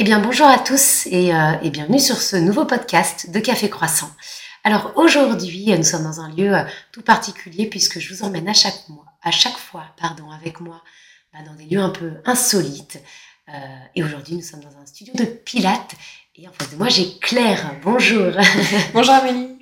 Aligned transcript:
Eh 0.00 0.04
bien, 0.04 0.20
bonjour 0.20 0.46
à 0.46 0.60
tous 0.60 1.06
et, 1.06 1.34
euh, 1.34 1.54
et, 1.60 1.70
bienvenue 1.70 1.98
sur 1.98 2.22
ce 2.22 2.36
nouveau 2.36 2.64
podcast 2.64 3.30
de 3.32 3.40
Café 3.40 3.68
Croissant. 3.68 4.08
Alors 4.62 4.92
aujourd'hui, 4.94 5.76
nous 5.76 5.82
sommes 5.82 6.04
dans 6.04 6.20
un 6.20 6.32
lieu 6.32 6.54
euh, 6.54 6.62
tout 6.92 7.02
particulier 7.02 7.66
puisque 7.66 7.98
je 7.98 8.14
vous 8.14 8.22
emmène 8.22 8.48
à 8.48 8.52
chaque 8.52 8.88
mois, 8.88 9.06
à 9.24 9.32
chaque 9.32 9.56
fois, 9.56 9.86
pardon, 10.00 10.30
avec 10.30 10.60
moi, 10.60 10.84
bah, 11.32 11.40
dans 11.44 11.54
des 11.54 11.64
lieux 11.64 11.80
un 11.80 11.88
peu 11.88 12.12
insolites. 12.26 13.02
Euh, 13.48 13.52
et 13.96 14.04
aujourd'hui, 14.04 14.36
nous 14.36 14.42
sommes 14.42 14.60
dans 14.60 14.78
un 14.80 14.86
studio 14.86 15.14
de 15.16 15.24
Pilates 15.24 15.96
et 16.36 16.46
en 16.46 16.52
face 16.52 16.70
de 16.70 16.76
moi, 16.76 16.88
j'ai 16.88 17.18
Claire. 17.18 17.74
Bonjour. 17.82 18.34
Bonjour 18.94 19.14
Amélie. 19.14 19.56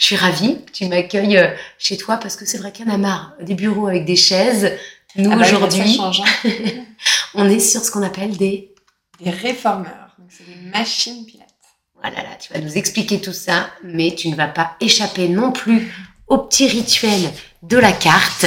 Je 0.00 0.04
suis 0.04 0.16
ravie 0.16 0.64
que 0.64 0.72
tu 0.72 0.86
m'accueilles 0.86 1.36
euh, 1.36 1.54
chez 1.78 1.96
toi 1.96 2.16
parce 2.16 2.34
que 2.34 2.44
c'est 2.44 2.58
vrai 2.58 2.72
qu'il 2.72 2.88
y 2.88 2.90
en 2.90 2.94
a 2.94 2.98
marre 2.98 3.34
des 3.40 3.54
bureaux 3.54 3.86
avec 3.86 4.04
des 4.04 4.16
chaises. 4.16 4.72
Nous 5.14 5.30
Ah 5.32 5.36
bah, 5.36 5.46
aujourd'hui, 5.46 6.00
hein. 6.02 6.10
on 7.34 7.48
est 7.48 7.60
sur 7.60 7.84
ce 7.84 7.92
qu'on 7.92 8.02
appelle 8.02 8.36
des 8.36 8.72
Des 9.20 9.30
réformeurs. 9.30 10.14
Donc, 10.18 10.28
c'est 10.30 10.44
des 10.46 10.68
machines 10.70 11.24
pilates. 11.26 11.46
Voilà, 11.94 12.22
là, 12.22 12.36
tu 12.38 12.52
vas 12.52 12.60
nous 12.60 12.76
expliquer 12.76 13.20
tout 13.20 13.32
ça, 13.32 13.70
mais 13.82 14.14
tu 14.14 14.28
ne 14.28 14.36
vas 14.36 14.48
pas 14.48 14.76
échapper 14.80 15.28
non 15.28 15.50
plus 15.52 15.90
au 16.26 16.38
petit 16.38 16.66
rituel 16.68 17.32
de 17.62 17.76
la 17.78 17.92
carte. 17.92 18.44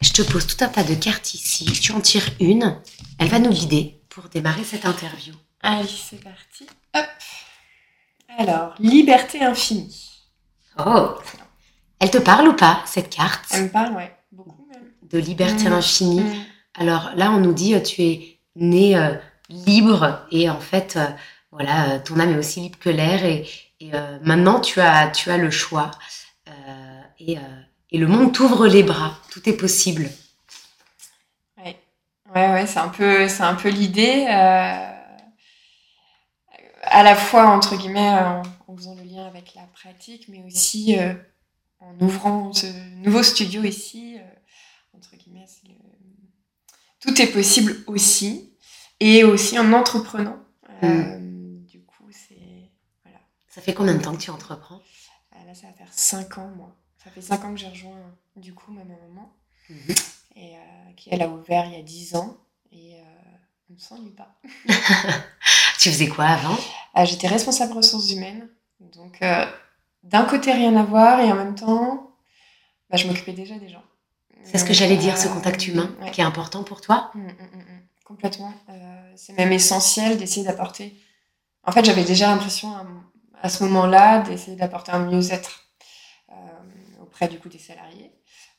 Je 0.00 0.12
te 0.12 0.22
pose 0.22 0.46
tout 0.46 0.62
un 0.62 0.68
tas 0.68 0.84
de 0.84 0.94
cartes 0.94 1.34
ici. 1.34 1.64
Tu 1.64 1.92
en 1.92 2.00
tires 2.00 2.28
une. 2.40 2.78
Elle 3.18 3.28
va 3.28 3.38
nous 3.38 3.50
guider 3.52 4.00
pour 4.10 4.24
démarrer 4.28 4.64
cette 4.64 4.84
interview. 4.84 5.34
Allez, 5.62 5.88
c'est 5.88 6.22
parti. 6.22 6.66
Hop. 6.94 7.06
Alors, 8.38 8.74
liberté 8.78 9.42
infinie. 9.42 10.10
Oh 10.78 11.14
Elle 11.98 12.10
te 12.10 12.18
parle 12.18 12.48
ou 12.48 12.52
pas, 12.52 12.82
cette 12.86 13.10
carte? 13.10 13.44
Elle 13.50 13.64
me 13.64 13.68
parle, 13.70 13.94
ouais. 13.96 14.14
Beaucoup 14.30 14.66
même. 14.72 14.84
de 15.10 15.18
liberté 15.18 15.64
Mm. 15.64 15.70
l'infini 15.70 16.20
Mm. 16.20 16.44
Alors 16.74 17.10
là, 17.16 17.32
on 17.32 17.40
nous 17.40 17.52
dit 17.54 17.74
euh, 17.74 17.80
tu 17.80 18.02
es 18.02 18.38
né 18.54 18.96
euh, 18.96 19.16
libre 19.48 20.26
et 20.30 20.50
en 20.50 20.60
fait, 20.60 20.96
euh, 20.96 21.06
voilà, 21.50 21.90
euh, 21.90 21.98
ton 21.98 22.18
âme 22.20 22.34
est 22.34 22.38
aussi 22.38 22.60
libre 22.60 22.78
que 22.78 22.90
l'air 22.90 23.24
et, 23.24 23.46
euh, 23.94 24.18
maintenant 24.22 24.60
tu 24.60 24.80
as, 24.80 25.08
tu 25.08 25.30
as 25.30 25.38
le 25.38 25.50
choix 25.50 25.90
et, 27.20 27.36
et 27.90 27.98
le 27.98 28.06
monde 28.06 28.32
t'ouvre 28.32 28.66
les 28.66 28.82
bras. 28.82 29.18
Tout 29.30 29.48
est 29.48 29.56
possible. 29.56 30.08
Ouais, 31.56 31.76
ouais, 32.34 32.50
ouais, 32.52 32.66
c'est 32.66 32.78
un 32.78 32.88
peu, 32.88 33.28
c'est 33.28 33.42
un 33.42 33.54
peu 33.54 33.68
l'idée. 33.68 34.26
à 34.26 35.02
la 37.02 37.16
fois, 37.16 37.46
entre 37.46 37.76
guillemets, 37.76 38.08
en, 38.08 38.42
faisant 38.76 38.94
le 38.94 39.02
lien 39.02 39.26
avec 39.26 39.54
la 39.54 39.62
pratique, 39.74 40.28
mais 40.28 40.42
aussi 40.46 40.96
en 41.80 41.94
ouvrant 42.00 42.52
ce 42.52 42.66
nouveau 43.04 43.22
studio 43.22 43.64
ici. 43.64 44.16
entre 44.94 45.16
guillemets, 45.16 45.46
tout 47.00 47.20
est 47.20 47.32
possible 47.32 47.76
aussi. 47.86 48.47
Et 49.00 49.24
aussi 49.24 49.58
en 49.58 49.72
entreprenant. 49.72 50.38
Euh, 50.82 51.18
Du 51.66 51.80
coup, 51.84 52.04
c'est. 52.10 52.70
Voilà. 53.04 53.18
Ça 53.48 53.60
fait 53.60 53.74
combien 53.74 53.94
de 53.94 54.02
temps 54.02 54.12
que 54.14 54.20
tu 54.22 54.30
entreprends? 54.30 54.80
Ah, 55.32 55.44
Là, 55.46 55.54
ça 55.54 55.66
va 55.68 55.72
faire 55.72 55.92
5 55.92 56.38
ans, 56.38 56.50
moi. 56.56 56.76
Ça 57.02 57.10
fait 57.10 57.20
5 57.22 57.44
ans 57.44 57.52
que 57.54 57.60
j'ai 57.60 57.68
rejoint, 57.68 57.96
du 58.36 58.54
coup, 58.54 58.72
ma 58.72 58.84
maman. 58.84 59.32
Mhm. 59.70 59.94
Et 60.36 60.56
euh, 60.56 60.92
qui, 60.96 61.08
elle, 61.12 61.22
a 61.22 61.28
ouvert 61.28 61.66
il 61.66 61.72
y 61.74 61.76
a 61.76 61.82
10 61.82 62.16
ans. 62.16 62.36
Et 62.72 62.94
euh, 62.96 63.04
on 63.70 63.74
ne 63.74 63.78
s'ennuie 63.78 64.10
pas. 64.14 64.34
Tu 65.78 65.90
faisais 65.90 66.08
quoi 66.08 66.24
avant? 66.26 66.56
Ah, 66.92 67.04
J'étais 67.04 67.28
responsable 67.28 67.74
ressources 67.74 68.10
humaines. 68.10 68.48
Donc, 68.80 69.18
euh, 69.22 69.46
d'un 70.02 70.24
côté, 70.24 70.52
rien 70.52 70.74
à 70.76 70.82
voir. 70.82 71.20
Et 71.20 71.30
en 71.30 71.36
même 71.36 71.54
temps, 71.54 72.10
bah, 72.90 72.96
je 72.96 73.06
m'occupais 73.06 73.32
déjà 73.32 73.56
des 73.58 73.68
gens. 73.68 73.84
C'est 74.42 74.58
ce 74.58 74.64
que 74.64 74.72
j'allais 74.72 74.96
dire, 74.96 75.16
ce 75.16 75.28
euh, 75.28 75.32
contact 75.32 75.66
humain 75.68 75.94
ouais. 76.00 76.10
qui 76.10 76.20
est 76.20 76.24
important 76.24 76.64
pour 76.64 76.80
toi. 76.80 77.10
Mm, 77.14 77.20
mm, 77.20 77.26
mm, 77.26 77.58
mm. 77.58 77.77
Complètement. 78.08 78.52
Euh, 78.70 79.12
c'est 79.16 79.34
même 79.36 79.52
essentiel 79.52 80.16
d'essayer 80.16 80.44
d'apporter. 80.46 80.96
En 81.64 81.72
fait, 81.72 81.84
j'avais 81.84 82.04
déjà 82.04 82.28
l'impression 82.28 82.70
à, 82.74 82.86
à 83.42 83.48
ce 83.50 83.62
moment-là 83.64 84.22
d'essayer 84.22 84.56
d'apporter 84.56 84.92
un 84.92 85.00
mieux-être 85.00 85.64
euh, 86.30 86.34
auprès 87.02 87.28
du 87.28 87.38
coup 87.38 87.50
des 87.50 87.58
salariés, 87.58 88.10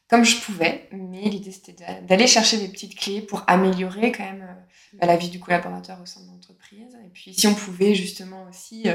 comme 0.07 0.23
je 0.23 0.37
pouvais. 0.39 0.87
Mais 0.91 1.21
l'idée 1.21 1.51
c'était 1.51 1.73
d'a- 1.73 1.99
d'aller 2.01 2.27
chercher 2.27 2.57
des 2.59 2.67
petites 2.67 2.95
clés 2.95 3.21
pour 3.21 3.43
améliorer 3.47 4.11
quand 4.11 4.23
même 4.23 4.43
euh, 4.47 4.97
bah, 4.99 5.07
la 5.07 5.17
vie 5.17 5.29
du 5.29 5.39
collaborateur 5.39 5.97
au 5.99 6.05
sein 6.05 6.21
de 6.21 6.27
l'entreprise. 6.27 6.95
Et 7.03 7.09
puis 7.09 7.33
si 7.33 7.47
on 7.47 7.55
pouvait 7.55 7.95
justement 7.95 8.43
aussi 8.49 8.85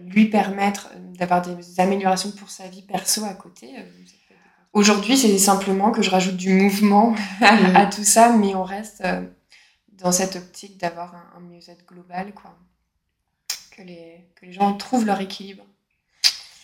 lui 0.00 0.26
permettre 0.28 0.90
d'avoir 1.16 1.42
des 1.42 1.78
améliorations 1.80 2.32
pour 2.32 2.50
sa 2.50 2.66
vie 2.66 2.82
perso 2.82 3.24
à 3.24 3.34
côté. 3.34 3.68
Aujourd'hui, 4.72 5.16
c'est 5.16 5.38
simplement 5.38 5.92
que 5.92 6.02
je 6.02 6.10
rajoute 6.10 6.36
du 6.36 6.48
mouvement 6.54 7.14
à, 7.40 7.80
à 7.82 7.86
tout 7.86 8.04
ça, 8.04 8.32
mais 8.36 8.54
on 8.56 8.64
reste 8.64 9.04
dans 10.02 10.12
cette 10.12 10.36
optique 10.36 10.78
d'avoir 10.78 11.14
un, 11.14 11.38
un 11.38 11.40
mieux-être 11.40 11.86
global, 11.86 12.32
quoi. 12.34 12.56
Que 13.76 13.82
les, 13.82 14.26
que 14.36 14.46
les 14.46 14.52
gens 14.52 14.74
trouvent 14.74 15.06
leur 15.06 15.20
équilibre. 15.20 15.64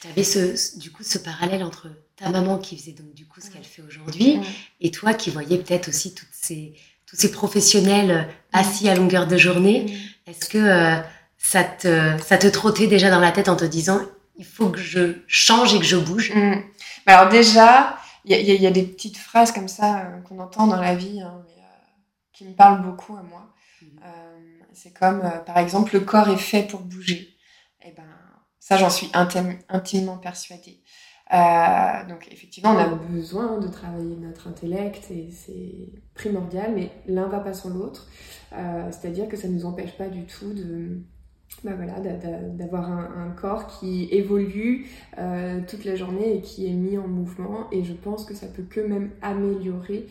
Tu 0.01 0.09
avais 0.09 0.25
ce, 0.25 0.79
du 0.79 0.93
coup 0.93 1.03
ce 1.03 1.19
parallèle 1.19 1.65
entre 1.65 1.89
ta 2.17 2.29
maman 2.31 2.59
qui 2.59 2.79
faisait 2.79 2.93
donc 2.93 3.13
du 3.15 3.27
coup 3.27 3.41
ce 3.41 3.51
qu'elle 3.51 3.65
fait 3.65 3.83
aujourd'hui 3.83 4.41
et 4.81 4.91
toi 4.93 5.13
qui 5.15 5.31
voyais 5.31 5.59
peut-être 5.59 5.89
aussi 5.89 6.15
toutes 6.15 6.29
ces, 6.31 6.75
tous 7.07 7.17
ces 7.17 7.33
professionnels 7.33 8.29
assis 8.53 8.89
à 8.89 8.95
longueur 8.95 9.27
de 9.27 9.37
journée. 9.37 9.99
Est-ce 10.27 10.49
que 10.49 10.59
euh, 10.59 11.01
ça, 11.37 11.65
te, 11.65 12.17
ça 12.23 12.39
te 12.39 12.47
trottait 12.47 12.87
déjà 12.87 13.11
dans 13.11 13.19
la 13.21 13.33
tête 13.33 13.49
en 13.49 13.57
te 13.57 13.65
disant 13.65 14.01
il 14.37 14.45
faut 14.45 14.69
que 14.69 14.79
je 14.79 15.15
change 15.27 15.75
et 15.75 15.79
que 15.81 15.85
je 15.85 15.97
bouge? 15.97 16.31
Mm. 16.33 16.63
Mais 17.07 17.13
Alors 17.15 17.29
déjà, 17.31 17.99
il 18.25 18.31
y, 18.31 18.35
a- 18.35 18.39
y 18.41 18.65
y 18.65 18.71
des 18.71 18.85
petites 18.85 19.17
phrases 19.17 19.51
comme 19.51 19.69
ça 19.69 20.03
euh, 20.03 20.21
qu'on 20.21 20.39
entend 20.39 20.69
dans 20.69 20.81
la 20.81 20.95
vie, 20.95 21.21
hein, 21.23 21.43
qui 22.39 22.47
me 22.49 22.55
parlent 22.55 22.83
beaucoup 22.83 23.17
à 23.17 23.23
moi. 23.23 23.53
Mhm. 23.83 23.89
Euh, 24.05 24.39
c'est 24.73 24.93
comme, 24.97 25.21
euh, 25.25 25.39
par 25.41 25.59
exemple, 25.59 25.95
le 25.95 26.01
corps 26.01 26.29
est 26.29 26.37
fait 26.37 26.63
pour 26.69 26.81
bouger. 26.81 27.29
Et 27.85 27.93
ben, 27.93 28.05
ça, 28.61 28.77
j'en 28.77 28.91
suis 28.91 29.09
intim- 29.09 29.59
intimement 29.69 30.19
persuadée. 30.19 30.83
Euh, 31.35 32.05
donc, 32.09 32.29
effectivement, 32.31 32.71
on 32.71 32.79
a 32.79 32.87
besoin 32.87 33.59
de 33.59 33.69
travailler 33.69 34.17
notre 34.17 34.49
intellect 34.49 35.11
et 35.11 35.31
c'est 35.31 35.93
primordial, 36.15 36.73
mais 36.75 36.91
l'un 37.07 37.27
va 37.29 37.41
pas 37.41 37.53
sans 37.53 37.71
l'autre. 37.71 38.09
C'est-à-dire 38.51 39.29
que 39.29 39.37
ça 39.37 39.49
ne 39.49 39.55
nous 39.55 39.67
empêche 39.67 39.97
pas 39.99 40.09
du 40.09 40.25
tout 40.25 40.55
de, 40.55 41.03
bah 41.65 41.75
voilà, 41.75 42.01
d'a- 42.01 42.17
d'a- 42.17 42.41
d'avoir 42.49 42.91
un, 42.91 43.27
un 43.27 43.31
corps 43.33 43.67
qui 43.67 44.09
évolue 44.11 44.87
euh, 45.19 45.61
toute 45.69 45.85
la 45.85 45.97
journée 45.97 46.37
et 46.37 46.41
qui 46.41 46.67
est 46.67 46.73
mis 46.73 46.97
en 46.97 47.07
mouvement. 47.09 47.69
Et 47.73 47.85
je 47.85 47.93
pense 47.93 48.25
que 48.25 48.35
ça 48.35 48.47
peut 48.47 48.63
que 48.63 48.81
même 48.81 49.11
améliorer 49.21 50.07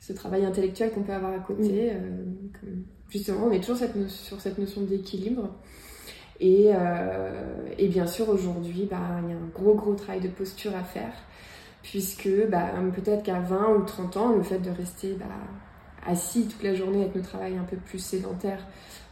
ce 0.00 0.12
travail 0.12 0.44
intellectuel 0.44 0.92
qu'on 0.92 1.02
peut 1.02 1.12
avoir 1.12 1.32
à 1.32 1.38
côté. 1.40 1.90
euh, 1.92 2.24
comme- 2.60 2.84
justement, 3.08 3.46
on 3.46 3.50
est 3.52 3.60
toujours 3.60 3.76
cette 3.76 3.96
no- 3.96 4.08
sur 4.08 4.40
cette 4.40 4.58
notion 4.58 4.82
d'équilibre. 4.82 5.48
Et, 6.40 6.70
euh, 6.72 7.66
et 7.78 7.88
bien 7.88 8.06
sûr, 8.06 8.28
aujourd'hui, 8.28 8.86
bah, 8.88 9.20
il 9.24 9.30
y 9.30 9.32
a 9.32 9.36
un 9.36 9.48
gros, 9.54 9.74
gros 9.74 9.94
travail 9.94 10.20
de 10.20 10.28
posture 10.28 10.74
à 10.76 10.84
faire, 10.84 11.12
puisque 11.82 12.28
bah, 12.48 12.70
peut-être 12.94 13.24
qu'à 13.24 13.40
20 13.40 13.74
ou 13.76 13.82
30 13.82 14.16
ans, 14.16 14.32
le 14.36 14.42
fait 14.42 14.58
de 14.60 14.70
rester 14.70 15.14
bah, 15.14 15.24
assis 16.06 16.46
toute 16.46 16.62
la 16.62 16.74
journée 16.74 17.00
avec 17.02 17.16
nos 17.16 17.22
travails 17.22 17.56
un 17.56 17.64
peu 17.64 17.76
plus 17.76 17.98
sédentaires, 17.98 18.64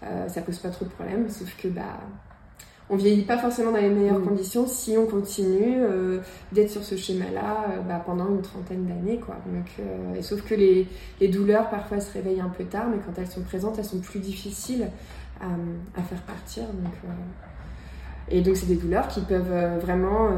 euh, 0.04 0.28
ça 0.28 0.40
pose 0.42 0.58
pas 0.58 0.68
trop 0.70 0.84
de 0.84 0.90
problèmes, 0.90 1.28
sauf 1.28 1.56
que 1.56 1.66
bah, 1.68 1.98
on 2.88 2.96
vieillit 2.96 3.22
pas 3.24 3.36
forcément 3.38 3.72
dans 3.72 3.78
les 3.78 3.88
meilleures 3.90 4.20
Mm. 4.20 4.28
conditions 4.28 4.66
si 4.66 4.96
on 4.96 5.06
continue 5.06 5.76
euh, 5.78 6.20
d'être 6.52 6.70
sur 6.70 6.84
ce 6.84 6.96
schéma-là 6.96 7.64
euh, 7.70 7.80
bah, 7.80 8.00
pendant 8.04 8.28
une 8.28 8.42
trentaine 8.42 8.86
d'années. 8.86 9.18
quoi. 9.18 9.36
Donc, 9.46 9.66
euh, 9.80 10.14
et 10.14 10.22
sauf 10.22 10.42
que 10.42 10.54
les, 10.54 10.86
les 11.20 11.28
douleurs 11.28 11.68
parfois 11.68 11.98
se 12.00 12.12
réveillent 12.12 12.40
un 12.40 12.48
peu 12.48 12.64
tard, 12.64 12.86
mais 12.90 12.98
quand 13.04 13.20
elles 13.20 13.26
sont 13.26 13.42
présentes, 13.42 13.76
elles 13.78 13.84
sont 13.84 13.98
plus 14.00 14.20
difficiles 14.20 14.88
à, 15.40 15.46
à 15.98 16.02
faire 16.02 16.22
partir. 16.22 16.62
Donc, 16.64 16.92
et 18.28 18.40
donc 18.40 18.56
c'est 18.56 18.66
des 18.66 18.76
douleurs 18.76 19.08
qui 19.08 19.20
peuvent 19.20 19.78
vraiment 19.80 20.30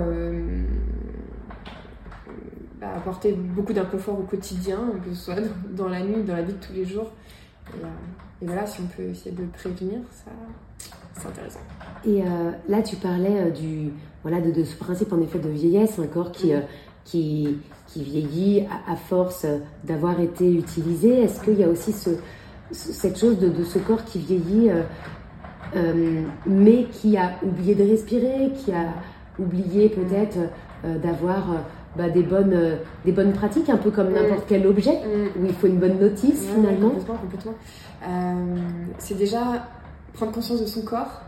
bah, 2.81 2.89
apporter 2.97 3.33
beaucoup 3.33 3.73
d'inconfort 3.73 4.19
au 4.19 4.23
quotidien, 4.25 4.79
que 5.05 5.15
ce 5.15 5.25
soit 5.25 5.37
dans, 5.37 5.85
dans 5.85 5.89
la 5.89 6.01
nuit, 6.03 6.23
dans 6.23 6.35
la 6.37 6.43
vie 6.43 6.53
de 6.53 6.59
tous 6.65 6.73
les 6.73 6.85
jours. 6.85 7.11
Et, 7.75 8.45
et 8.45 8.47
voilà, 8.47 8.67
si 8.67 8.81
on 8.81 8.87
peut 8.87 9.03
essayer 9.11 9.33
de 9.35 9.45
prévenir, 9.47 10.01
ça, 10.13 10.31
c'est 11.19 11.29
intéressant. 11.29 11.61
Et 12.07 12.23
euh, 12.23 12.51
là, 12.69 12.83
tu 12.83 12.97
parlais 12.97 13.37
euh, 13.47 13.51
du, 13.51 13.91
voilà, 14.23 14.41
de, 14.41 14.51
de 14.51 14.65
ce 14.65 14.77
principe 14.77 15.13
en 15.13 15.21
effet 15.21 15.39
de 15.39 15.49
vieillesse, 15.49 15.99
un 15.99 16.07
corps 16.07 16.33
qui, 16.33 16.53
euh, 16.55 16.61
qui, 17.05 17.59
qui 17.87 18.03
vieillit 18.05 18.67
à, 18.87 18.93
à 18.93 18.97
force 18.97 19.47
d'avoir 19.85 20.21
été 20.21 20.53
utilisé. 20.53 21.21
Est-ce 21.23 21.41
qu'il 21.43 21.59
y 21.59 21.65
a 21.65 21.69
aussi 21.69 21.93
ce, 21.93 22.11
ce- 22.73 22.93
cette 22.93 23.19
chose 23.19 23.39
de, 23.39 23.49
de 23.49 23.65
ce 23.65 23.79
corps 23.79 24.05
qui 24.05 24.19
vieillit, 24.21 24.71
euh, 24.71 24.83
euh, 25.77 26.23
mais 26.47 26.85
qui 26.85 27.17
a 27.17 27.33
oublié 27.43 27.75
de 27.75 27.83
respirer, 27.85 28.53
qui 28.57 28.73
a 28.73 28.87
oublié 29.39 29.89
peut-être 29.89 30.39
euh, 30.85 30.99
d'avoir 30.99 31.45
bah, 31.97 32.09
des, 32.09 32.23
bonnes, 32.23 32.57
des 33.05 33.13
bonnes 33.13 33.33
pratiques, 33.33 33.69
un 33.71 33.77
peu 33.77 33.91
comme 33.91 34.11
Mm. 34.11 34.15
n'importe 34.15 34.45
quel 34.49 34.67
objet, 34.67 34.99
où 35.39 35.45
il 35.45 35.53
faut 35.53 35.67
une 35.67 35.79
bonne 35.79 35.99
notice 35.99 36.43
Ouais, 36.49 36.55
finalement? 36.55 36.91
Complètement, 36.91 37.15
complètement. 37.17 37.55
C'est 38.99 39.17
déjà 39.17 39.69
prendre 40.19 40.33
conscience 40.33 40.61
de 40.61 40.67
son 40.67 40.83
corps, 40.83 41.23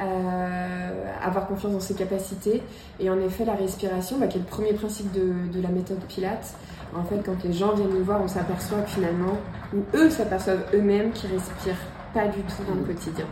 euh, 0.00 1.12
avoir 1.22 1.48
confiance 1.48 1.72
dans 1.72 1.80
ses 1.80 1.94
capacités. 1.94 2.62
Et 3.00 3.10
en 3.10 3.18
effet, 3.20 3.44
la 3.44 3.54
respiration, 3.54 4.18
bah, 4.18 4.28
qui 4.28 4.38
est 4.38 4.40
le 4.40 4.46
premier 4.46 4.72
principe 4.72 5.10
de, 5.12 5.52
de 5.52 5.60
la 5.60 5.68
méthode 5.68 5.98
Pilates, 6.08 6.54
en 6.96 7.02
fait, 7.04 7.20
quand 7.24 7.42
les 7.44 7.52
gens 7.52 7.74
viennent 7.74 7.90
nous 7.90 8.04
voir, 8.04 8.20
on 8.22 8.28
s'aperçoit 8.28 8.80
que 8.82 8.90
finalement, 8.90 9.36
ou 9.74 9.78
eux 9.94 10.10
s'aperçoivent 10.10 10.64
eux-mêmes 10.74 11.10
qu'ils 11.12 11.30
respirent 11.30 11.74
pas 12.14 12.26
du 12.26 12.40
tout 12.42 12.62
dans 12.68 12.74
le 12.74 12.82
quotidien. 12.82 13.26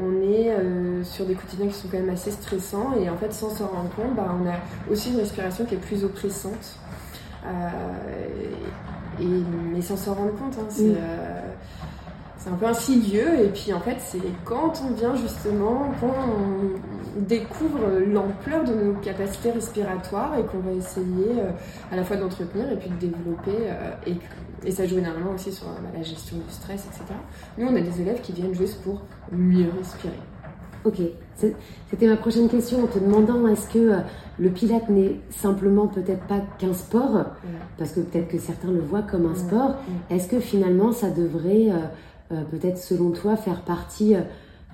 on 0.00 0.22
est 0.22 1.04
sur 1.04 1.24
des 1.26 1.34
quotidiens 1.34 1.68
qui 1.68 1.74
sont 1.74 1.88
quand 1.88 1.98
même 1.98 2.10
assez 2.10 2.32
stressants 2.32 2.94
et 3.00 3.08
en 3.08 3.16
fait 3.16 3.32
sans 3.32 3.50
s'en 3.50 3.68
rendre 3.68 3.90
compte, 3.94 4.16
bah, 4.16 4.34
on 4.42 4.48
a 4.48 4.56
aussi 4.92 5.10
une 5.10 5.18
respiration 5.18 5.64
qui 5.66 5.74
est 5.74 5.78
plus 5.78 6.02
oppressante. 6.02 6.78
et, 9.20 9.24
mais 9.72 9.80
sans 9.80 9.96
s'en 9.96 10.14
rendre 10.14 10.34
compte, 10.36 10.56
hein, 10.58 10.66
c'est 10.68 10.96
c'est 12.48 12.54
un 12.54 12.56
peu 12.56 12.66
insidieux 12.66 13.40
et 13.44 13.48
puis 13.48 13.72
en 13.72 13.80
fait 13.80 13.96
c'est 13.98 14.20
quand 14.44 14.82
on 14.86 14.94
vient 14.94 15.14
justement 15.14 15.90
qu'on 16.00 17.20
découvre 17.20 17.78
l'ampleur 18.06 18.64
de 18.64 18.74
nos 18.74 18.94
capacités 18.94 19.50
respiratoires 19.50 20.38
et 20.38 20.44
qu'on 20.44 20.60
va 20.60 20.72
essayer 20.72 21.38
euh, 21.38 21.50
à 21.92 21.96
la 21.96 22.04
fois 22.04 22.16
d'entretenir 22.16 22.70
et 22.72 22.76
puis 22.76 22.90
de 22.90 22.96
développer 22.96 23.66
euh, 23.66 23.90
et, 24.06 24.16
et, 24.66 24.70
ça 24.70 24.86
joue 24.86 24.98
énormément 24.98 25.32
aussi 25.34 25.52
sur 25.52 25.66
bah, 25.66 25.90
la 25.94 26.02
gestion 26.02 26.36
du 26.36 26.52
stress 26.52 26.86
etc. 26.86 27.04
Nous 27.58 27.66
on 27.66 27.76
a 27.76 27.80
des 27.80 28.00
élèves 28.00 28.20
qui 28.20 28.32
viennent 28.32 28.54
juste 28.54 28.82
pour 28.82 29.02
mieux 29.32 29.68
respirer. 29.76 30.18
Ok, 30.84 31.00
c'était 31.34 32.06
ma 32.06 32.16
prochaine 32.16 32.48
question 32.48 32.84
en 32.84 32.86
te 32.86 33.00
demandant 33.00 33.46
est-ce 33.48 33.68
que 33.68 33.78
euh, 33.78 33.96
le 34.38 34.48
pilate 34.48 34.88
n'est 34.88 35.16
simplement 35.30 35.88
peut-être 35.88 36.24
pas 36.28 36.40
qu'un 36.58 36.72
sport, 36.72 37.26
parce 37.76 37.90
que 37.90 38.00
peut-être 38.00 38.28
que 38.28 38.38
certains 38.38 38.70
le 38.70 38.80
voient 38.80 39.02
comme 39.02 39.26
un 39.26 39.34
sport, 39.34 39.74
est-ce 40.08 40.28
que 40.28 40.38
finalement 40.38 40.92
ça 40.92 41.10
devrait 41.10 41.72
euh, 42.30 42.42
peut-être 42.44 42.76
selon 42.76 43.10
toi 43.10 43.36
faire 43.36 43.62
partie 43.62 44.14
euh, 44.14 44.20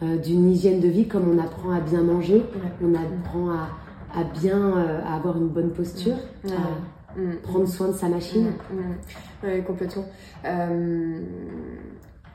euh, 0.02 0.18
d'une 0.18 0.50
hygiène 0.50 0.80
de 0.80 0.88
vie 0.88 1.06
comme 1.06 1.30
on 1.30 1.38
apprend 1.38 1.70
à 1.70 1.80
bien 1.80 2.02
manger, 2.02 2.42
on 2.82 2.94
apprend 2.94 3.50
à, 3.50 4.24
bien 4.40 4.72
avoir 5.06 5.36
une 5.36 5.48
bonne 5.48 5.70
posture, 5.70 6.16
à 6.44 7.18
mm. 7.18 7.36
prendre 7.42 7.66
soin 7.66 7.88
de 7.88 7.92
sa 7.92 8.08
machine. 8.08 8.52
Mm. 8.70 8.76
Mm. 8.76 8.96
Oui, 9.44 9.64
complètement. 9.64 10.04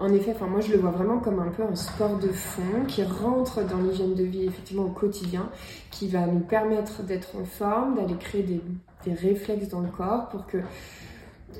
En 0.02 0.14
effet, 0.14 0.32
enfin 0.34 0.48
moi 0.48 0.62
je 0.62 0.72
le 0.72 0.78
vois 0.78 0.92
vraiment 0.92 1.20
comme 1.20 1.40
un 1.40 1.50
peu 1.50 1.64
un 1.64 1.76
sport 1.76 2.18
de 2.18 2.30
fond 2.30 2.86
qui 2.88 3.04
rentre 3.04 3.66
dans 3.66 3.80
l'hygiène 3.80 4.16
de 4.16 4.24
vie 4.24 4.46
effectivement 4.46 4.86
au 4.86 4.92
quotidien, 4.92 5.50
qui 5.92 6.08
va 6.08 6.26
nous 6.26 6.40
permettre 6.40 7.04
d'être 7.04 7.36
en 7.36 7.44
forme, 7.44 7.96
d'aller 7.96 8.16
créer 8.16 8.44
des, 8.44 8.62
des, 9.06 9.14
réflexes 9.14 9.68
dans 9.68 9.82
le 9.82 9.90
corps 9.90 10.30
pour 10.30 10.48
que 10.48 10.60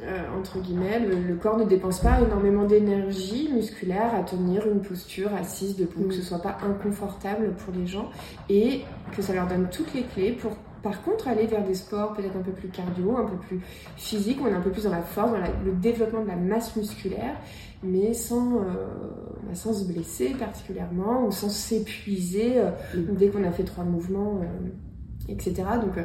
euh, 0.04 0.40
entre 0.40 0.60
guillemets, 0.60 1.00
le, 1.00 1.36
corps 1.36 1.58
ne 1.58 1.66
dépense 1.66 2.00
pas 2.00 2.22
énormément 2.22 2.64
d'énergie 2.64 3.50
musculaire 3.52 4.14
à 4.16 4.24
tenir 4.24 4.66
une 4.68 4.82
posture 4.82 5.34
assise 5.34 5.76
debout, 5.76 6.08
que 6.08 6.14
ce 6.14 6.22
soit 6.22 6.42
pas 6.42 6.58
inconfortable 6.64 7.54
pour 7.54 7.74
les 7.74 7.86
gens 7.86 8.10
et 8.50 8.84
que 9.16 9.22
ça 9.22 9.34
leur 9.34 9.48
donne 9.48 9.68
toutes 9.70 9.94
les 9.94 10.04
clés 10.04 10.32
pour 10.32 10.56
par 10.84 11.02
contre 11.04 11.28
aller 11.28 11.46
vers 11.48 11.66
des 11.66 11.74
sports 11.74 12.14
peut-être 12.14 12.38
un 12.38 12.42
peu 12.42 12.52
plus 12.52 12.70
cardio, 12.70 13.18
un 13.18 13.26
peu 13.26 13.36
plus 13.36 13.60
physique, 13.98 14.40
où 14.40 14.46
on 14.46 14.48
est 14.48 14.54
un 14.54 14.62
peu 14.62 14.72
plus 14.72 14.84
dans 14.84 14.92
la 14.92 15.02
force, 15.02 15.32
dans 15.32 15.40
le 15.40 15.74
développement 15.74 16.24
de 16.24 16.30
la 16.30 16.38
masse 16.38 16.76
musculaire, 16.78 17.36
mais 17.84 18.14
sans, 18.14 18.56
euh, 18.56 18.62
bah, 19.44 19.56
sans 19.56 19.74
se 19.74 19.86
blesser 19.86 20.30
particulièrement 20.30 21.26
ou 21.26 21.32
sans 21.32 21.50
s'épuiser 21.50 22.60
euh, 22.60 22.72
dès 22.96 23.28
qu'on 23.28 23.44
a 23.44 23.52
fait 23.52 23.64
trois 23.64 23.84
mouvements, 23.84 24.40
etc. 25.28 25.64
Donc 25.82 25.98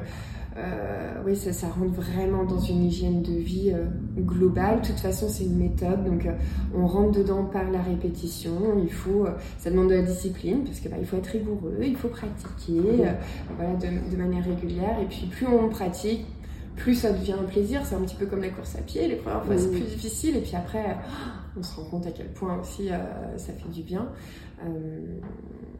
euh, 0.56 1.14
oui, 1.26 1.34
ça, 1.34 1.52
ça 1.52 1.68
rentre 1.68 1.94
vraiment 1.94 2.44
dans 2.44 2.60
une 2.60 2.84
hygiène 2.84 3.22
de 3.22 3.32
vie 3.32 3.72
euh, 3.72 3.86
globale. 4.18 4.80
De 4.82 4.86
toute 4.86 5.00
façon, 5.00 5.28
c'est 5.28 5.44
une 5.44 5.58
méthode, 5.58 6.04
donc 6.04 6.26
euh, 6.26 6.32
on 6.74 6.86
rentre 6.86 7.18
dedans 7.18 7.44
par 7.44 7.70
la 7.70 7.82
répétition. 7.82 8.78
Il 8.80 8.92
faut, 8.92 9.26
ça 9.58 9.70
demande 9.70 9.90
de 9.90 9.94
la 9.94 10.02
discipline 10.02 10.62
parce 10.64 10.78
que 10.78 10.88
bah, 10.88 10.96
il 11.00 11.06
faut 11.06 11.16
être 11.16 11.26
rigoureux, 11.26 11.78
il 11.82 11.96
faut 11.96 12.08
pratiquer, 12.08 12.80
voilà, 13.56 13.74
de, 13.74 14.10
de, 14.10 14.16
manière 14.16 14.44
régulière. 14.44 14.98
Et 15.02 15.06
puis 15.06 15.26
plus 15.26 15.46
on 15.46 15.68
pratique, 15.68 16.24
plus 16.76 16.94
ça 16.94 17.10
devient 17.10 17.32
un 17.40 17.44
plaisir. 17.44 17.80
C'est 17.84 17.96
un 17.96 18.02
petit 18.02 18.16
peu 18.16 18.26
comme 18.26 18.42
la 18.42 18.50
course 18.50 18.76
à 18.76 18.82
pied. 18.82 19.08
Les 19.08 19.16
premières 19.16 19.44
fois, 19.44 19.58
c'est 19.58 19.70
plus 19.70 19.80
difficile, 19.80 20.36
et 20.36 20.40
puis 20.40 20.54
après, 20.54 20.96
on 21.58 21.62
se 21.64 21.74
rend 21.74 21.84
compte 21.84 22.06
à 22.06 22.12
quel 22.12 22.28
point 22.28 22.60
aussi 22.60 22.90
ça 23.36 23.52
fait 23.52 23.70
du 23.72 23.82
bien. 23.82 24.08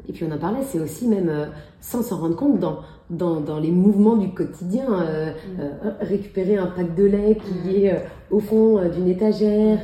Et 0.09 0.13
puis 0.13 0.25
on 0.29 0.33
en 0.33 0.39
parlait, 0.39 0.63
c'est 0.63 0.81
aussi 0.81 1.09
même 1.09 1.29
euh, 1.29 1.47
sans 1.81 2.03
s'en 2.03 2.19
rendre 2.19 2.37
compte 2.37 2.61
dans, 2.61 2.81
dans, 3.11 3.41
dans, 3.41 3.59
les 3.59 3.71
mouvements 3.71 4.17
du 4.17 4.33
quotidien. 4.35 4.87
Euh, 4.93 5.31
mm. 5.31 5.61
euh, 5.61 5.93
récupérer 6.01 6.57
un 6.57 6.67
pack 6.67 6.95
de 6.95 7.05
lait 7.05 7.37
qui 7.37 7.69
mm. 7.69 7.85
est 7.85 8.05
au 8.31 8.41
fond 8.41 8.87
d'une 8.89 9.09
étagère, 9.09 9.79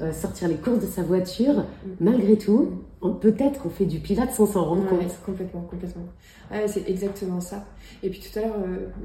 mm. 0.00 0.12
sortir 0.12 0.48
les 0.48 0.56
courses 0.56 0.80
de 0.80 0.86
sa 0.86 1.02
voiture. 1.02 1.64
Malgré 2.00 2.36
tout, 2.38 2.82
peut-être 3.20 3.62
qu'on 3.62 3.70
fait 3.70 3.86
du 3.86 3.98
pilate 3.98 4.32
sans 4.32 4.46
s'en 4.46 4.64
rendre 4.64 4.86
compte. 4.88 5.14
Complètement, 5.24 5.62
complètement. 5.62 6.04
Ouais, 6.50 6.66
c'est 6.66 6.88
exactement 6.88 7.40
ça. 7.40 7.66
Et 8.02 8.08
puis 8.08 8.20
tout 8.20 8.38
à 8.38 8.42
l'heure, 8.42 8.56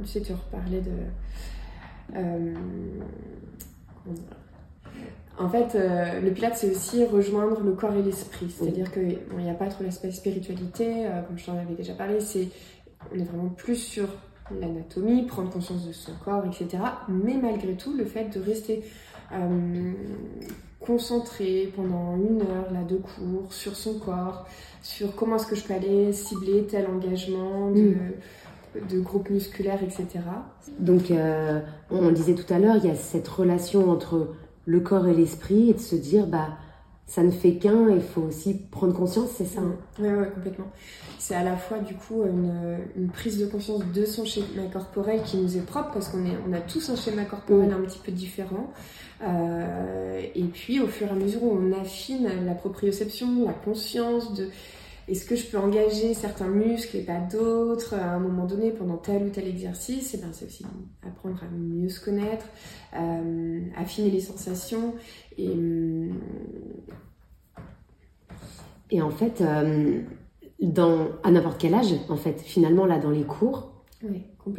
tu 0.03 0.07
sais, 0.07 0.21
tu 0.21 0.33
reparlais 0.33 0.81
de. 0.81 0.91
En 5.39 5.49
fait, 5.49 5.75
euh, 5.75 6.21
le 6.21 6.31
Pilate, 6.31 6.57
c'est 6.57 6.69
aussi 6.69 7.05
rejoindre 7.05 7.59
le 7.61 7.71
corps 7.71 7.93
et 7.93 8.03
l'esprit. 8.03 8.49
C'est-à-dire 8.49 8.91
qu'il 8.91 9.17
n'y 9.37 9.49
a 9.49 9.55
pas 9.55 9.67
trop 9.67 9.83
l'aspect 9.83 10.11
spiritualité, 10.11 11.07
euh, 11.07 11.21
comme 11.23 11.37
je 11.37 11.45
t'en 11.45 11.57
avais 11.57 11.73
déjà 11.73 11.93
parlé, 11.93 12.19
c'est, 12.19 12.49
on 13.11 13.19
est 13.19 13.23
vraiment 13.23 13.49
plus 13.49 13.75
sur 13.75 14.07
l'anatomie, 14.59 15.25
prendre 15.25 15.49
conscience 15.49 15.87
de 15.87 15.91
son 15.91 16.11
corps, 16.23 16.43
etc. 16.45 16.83
Mais 17.09 17.35
malgré 17.41 17.73
tout, 17.73 17.95
le 17.97 18.05
fait 18.05 18.25
de 18.25 18.43
rester 18.43 18.83
euh, 19.31 19.93
concentré 20.79 21.71
pendant 21.75 22.15
une 22.15 22.41
heure 22.41 22.71
là, 22.71 22.83
de 22.83 22.97
cours 22.97 23.51
sur 23.51 23.75
son 23.75 23.97
corps, 23.97 24.45
sur 24.83 25.15
comment 25.15 25.37
est-ce 25.37 25.47
que 25.47 25.55
je 25.55 25.63
peux 25.63 25.73
aller 25.73 26.13
cibler 26.13 26.67
tel 26.67 26.85
engagement 26.85 27.71
de, 27.71 27.95
mm. 28.75 28.87
de 28.87 28.99
groupe 28.99 29.31
musculaire, 29.31 29.81
etc. 29.81 30.19
Donc, 30.77 31.11
on 31.89 32.11
disait 32.11 32.35
tout 32.35 32.53
à 32.53 32.59
l'heure, 32.59 32.75
il 32.77 32.85
y 32.85 32.91
a 32.91 32.95
cette 32.95 33.27
relation 33.27 33.89
entre 33.89 34.27
le 34.65 34.79
corps 34.79 35.07
et 35.07 35.13
l'esprit 35.13 35.69
et 35.69 35.73
de 35.73 35.79
se 35.79 35.95
dire 35.95 36.27
bah 36.27 36.49
ça 37.05 37.21
ne 37.21 37.31
fait 37.31 37.55
qu'un, 37.55 37.89
il 37.89 38.01
faut 38.01 38.21
aussi 38.21 38.55
prendre 38.71 38.93
conscience, 38.93 39.29
c'est 39.37 39.45
ça 39.45 39.59
hein 39.59 39.75
Oui, 39.99 40.07
ouais, 40.07 40.29
complètement. 40.33 40.67
C'est 41.19 41.35
à 41.35 41.43
la 41.43 41.57
fois 41.57 41.79
du 41.79 41.93
coup 41.95 42.23
une, 42.23 42.79
une, 42.95 43.09
prise 43.09 43.39
de 43.39 43.45
conscience 43.45 43.81
de 43.93 44.05
son 44.05 44.25
schéma 44.25 44.63
corporel 44.71 45.21
qui 45.23 45.37
nous 45.37 45.57
est 45.57 45.65
propre 45.65 45.91
parce 45.93 46.07
qu'on 46.07 46.23
on 46.49 46.53
a 46.53 46.61
tous 46.61 46.89
un 46.89 46.95
schéma 46.95 47.25
corporel 47.25 47.71
un 47.71 47.81
petit 47.81 47.99
peu 47.99 48.11
différent. 48.11 48.71
Euh, 49.21 50.21
et 50.33 50.43
puis 50.43 50.79
au 50.79 50.87
fur 50.87 51.07
et 51.07 51.11
à 51.11 51.13
mesure 51.13 51.43
où 51.43 51.57
on 51.57 51.79
affine 51.79 52.29
la 52.45 52.55
proprioception, 52.55 53.45
la 53.45 53.53
conscience 53.53 54.33
de 54.33 54.49
est-ce 55.07 55.25
que 55.25 55.35
je 55.35 55.45
peux 55.45 55.57
engager 55.57 56.13
certains 56.13 56.47
muscles 56.47 56.97
et 56.97 57.01
pas 57.01 57.19
d'autres 57.19 57.95
à 57.95 58.13
un 58.13 58.19
moment 58.19 58.45
donné 58.45 58.71
pendant 58.71 58.97
tel 58.97 59.23
ou 59.23 59.29
tel 59.29 59.47
exercice? 59.47 60.13
Et 60.13 60.17
eh 60.17 60.25
ben 60.25 60.29
c'est 60.31 60.45
aussi 60.45 60.65
apprendre 61.05 61.43
à 61.43 61.47
mieux 61.47 61.89
se 61.89 62.03
connaître, 62.03 62.45
euh, 62.95 63.61
affiner 63.75 64.09
les 64.09 64.21
sensations 64.21 64.95
et 65.37 65.49
et 68.91 69.01
en 69.01 69.09
fait 69.09 69.41
euh, 69.41 70.01
dans 70.61 71.07
à 71.23 71.31
n'importe 71.31 71.59
quel 71.59 71.73
âge 71.73 71.93
en 72.09 72.15
fait 72.15 72.39
finalement 72.39 72.85
là 72.85 72.99
dans 72.99 73.09
les 73.09 73.23
cours 73.23 73.73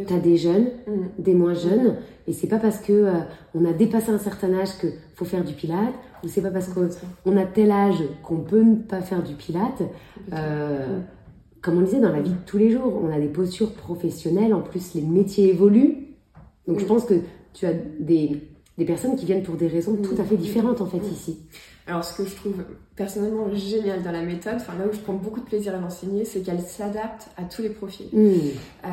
tu 0.06 0.14
as 0.14 0.18
des 0.18 0.36
jeunes, 0.36 0.68
mm. 0.86 1.22
des 1.22 1.34
moins 1.34 1.54
jeunes, 1.54 1.96
et 2.26 2.32
c'est 2.32 2.46
pas 2.46 2.58
parce 2.58 2.78
que 2.78 2.92
euh, 2.92 3.12
on 3.54 3.64
a 3.64 3.72
dépassé 3.72 4.10
un 4.10 4.18
certain 4.18 4.52
âge 4.54 4.78
que 4.78 4.86
faut 5.14 5.24
faire 5.24 5.44
du 5.44 5.54
pilate, 5.54 5.94
ou 6.22 6.28
c'est 6.28 6.42
pas 6.42 6.50
parce 6.50 6.68
qu'on 6.68 7.36
a 7.36 7.44
tel 7.44 7.70
âge 7.70 8.02
qu'on 8.22 8.38
peut 8.38 8.62
ne 8.62 8.76
pas 8.76 9.00
faire 9.00 9.22
du 9.22 9.34
pilate. 9.34 9.82
Euh, 10.32 11.00
comme 11.60 11.78
on 11.78 11.82
disait, 11.82 12.00
dans 12.00 12.12
la 12.12 12.20
vie 12.20 12.30
de 12.30 12.44
tous 12.46 12.58
les 12.58 12.70
jours, 12.70 13.00
on 13.02 13.10
a 13.10 13.18
des 13.18 13.28
postures 13.28 13.72
professionnelles, 13.72 14.52
en 14.52 14.60
plus 14.60 14.94
les 14.94 15.02
métiers 15.02 15.50
évoluent. 15.50 16.08
Donc 16.68 16.78
je 16.78 16.84
pense 16.84 17.04
que 17.04 17.14
tu 17.52 17.66
as 17.66 17.72
des, 17.72 18.42
des 18.78 18.84
personnes 18.84 19.16
qui 19.16 19.26
viennent 19.26 19.42
pour 19.42 19.56
des 19.56 19.68
raisons 19.68 19.96
tout 19.96 20.14
à 20.18 20.24
fait 20.24 20.36
différentes 20.36 20.80
en 20.80 20.86
fait 20.86 21.06
ici. 21.10 21.38
Alors, 21.86 22.04
ce 22.04 22.16
que 22.16 22.28
je 22.28 22.34
trouve 22.34 22.64
personnellement 22.96 23.52
génial 23.54 24.02
dans 24.02 24.12
la 24.12 24.22
méthode, 24.22 24.54
enfin 24.56 24.72
là 24.78 24.86
où 24.88 24.92
je 24.94 25.00
prends 25.00 25.14
beaucoup 25.14 25.40
de 25.40 25.44
plaisir 25.44 25.74
à 25.74 25.78
l'enseigner, 25.78 26.24
c'est 26.24 26.40
qu'elle 26.40 26.60
s'adapte 26.60 27.28
à 27.36 27.42
tous 27.42 27.62
les 27.62 27.70
profils. 27.70 28.06
Mmh. 28.12 28.32
Euh, 28.84 28.88